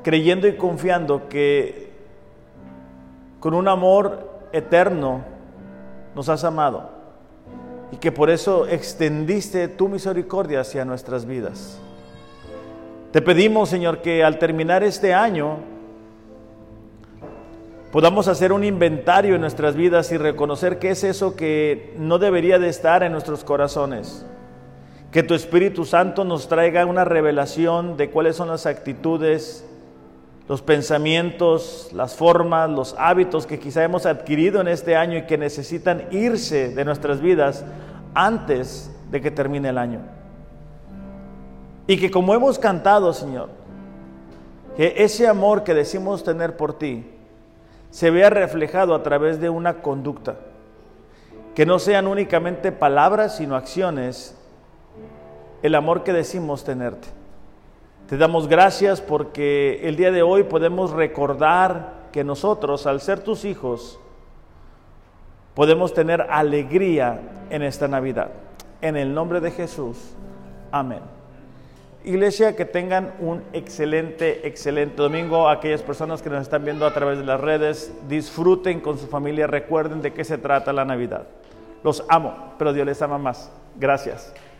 creyendo 0.02 0.48
y 0.48 0.56
confiando 0.56 1.28
que 1.28 1.92
con 3.40 3.52
un 3.52 3.68
amor 3.68 4.26
eterno 4.54 5.22
nos 6.14 6.30
has 6.30 6.44
amado 6.44 6.88
y 7.92 7.98
que 7.98 8.10
por 8.10 8.30
eso 8.30 8.66
extendiste 8.66 9.68
tu 9.68 9.90
misericordia 9.90 10.62
hacia 10.62 10.86
nuestras 10.86 11.26
vidas. 11.26 11.78
Te 13.12 13.20
pedimos, 13.20 13.68
Señor, 13.68 14.00
que 14.00 14.24
al 14.24 14.38
terminar 14.38 14.82
este 14.82 15.12
año 15.12 15.58
podamos 17.92 18.28
hacer 18.28 18.50
un 18.50 18.64
inventario 18.64 19.34
en 19.34 19.42
nuestras 19.42 19.76
vidas 19.76 20.10
y 20.10 20.16
reconocer 20.16 20.78
qué 20.78 20.92
es 20.92 21.04
eso 21.04 21.36
que 21.36 21.94
no 21.98 22.18
debería 22.18 22.58
de 22.58 22.70
estar 22.70 23.02
en 23.02 23.12
nuestros 23.12 23.44
corazones 23.44 24.24
que 25.16 25.22
tu 25.22 25.32
Espíritu 25.32 25.86
Santo 25.86 26.26
nos 26.26 26.46
traiga 26.46 26.84
una 26.84 27.02
revelación 27.02 27.96
de 27.96 28.10
cuáles 28.10 28.36
son 28.36 28.48
las 28.48 28.66
actitudes, 28.66 29.66
los 30.46 30.60
pensamientos, 30.60 31.88
las 31.94 32.14
formas, 32.14 32.68
los 32.68 32.94
hábitos 32.98 33.46
que 33.46 33.58
quizá 33.58 33.82
hemos 33.82 34.04
adquirido 34.04 34.60
en 34.60 34.68
este 34.68 34.94
año 34.94 35.16
y 35.16 35.22
que 35.22 35.38
necesitan 35.38 36.02
irse 36.10 36.68
de 36.74 36.84
nuestras 36.84 37.22
vidas 37.22 37.64
antes 38.12 38.94
de 39.10 39.22
que 39.22 39.30
termine 39.30 39.70
el 39.70 39.78
año. 39.78 40.00
Y 41.86 41.96
que 41.96 42.10
como 42.10 42.34
hemos 42.34 42.58
cantado, 42.58 43.14
Señor, 43.14 43.48
que 44.76 44.96
ese 44.98 45.26
amor 45.26 45.64
que 45.64 45.72
decimos 45.72 46.24
tener 46.24 46.58
por 46.58 46.74
ti 46.74 47.06
se 47.88 48.10
vea 48.10 48.28
reflejado 48.28 48.94
a 48.94 49.02
través 49.02 49.40
de 49.40 49.48
una 49.48 49.80
conducta, 49.80 50.36
que 51.54 51.64
no 51.64 51.78
sean 51.78 52.06
únicamente 52.06 52.70
palabras, 52.70 53.38
sino 53.38 53.56
acciones 53.56 54.35
el 55.66 55.74
amor 55.74 56.04
que 56.04 56.12
decimos 56.12 56.62
tenerte. 56.62 57.08
Te 58.08 58.16
damos 58.16 58.46
gracias 58.46 59.00
porque 59.00 59.80
el 59.82 59.96
día 59.96 60.12
de 60.12 60.22
hoy 60.22 60.44
podemos 60.44 60.92
recordar 60.92 62.06
que 62.12 62.22
nosotros, 62.22 62.86
al 62.86 63.00
ser 63.00 63.18
tus 63.20 63.44
hijos, 63.44 63.98
podemos 65.54 65.92
tener 65.92 66.22
alegría 66.30 67.20
en 67.50 67.62
esta 67.62 67.88
Navidad. 67.88 68.30
En 68.80 68.96
el 68.96 69.12
nombre 69.12 69.40
de 69.40 69.50
Jesús. 69.50 70.14
Amén. 70.70 71.00
Iglesia, 72.04 72.54
que 72.54 72.64
tengan 72.64 73.14
un 73.18 73.42
excelente, 73.52 74.46
excelente 74.46 75.02
domingo. 75.02 75.48
Aquellas 75.48 75.82
personas 75.82 76.22
que 76.22 76.30
nos 76.30 76.42
están 76.42 76.64
viendo 76.64 76.86
a 76.86 76.94
través 76.94 77.18
de 77.18 77.24
las 77.24 77.40
redes, 77.40 77.92
disfruten 78.08 78.78
con 78.78 78.98
su 78.98 79.08
familia, 79.08 79.48
recuerden 79.48 80.00
de 80.00 80.12
qué 80.12 80.22
se 80.22 80.38
trata 80.38 80.72
la 80.72 80.84
Navidad. 80.84 81.26
Los 81.82 82.04
amo, 82.08 82.54
pero 82.56 82.72
Dios 82.72 82.86
les 82.86 83.02
ama 83.02 83.18
más. 83.18 83.50
Gracias. 83.76 84.32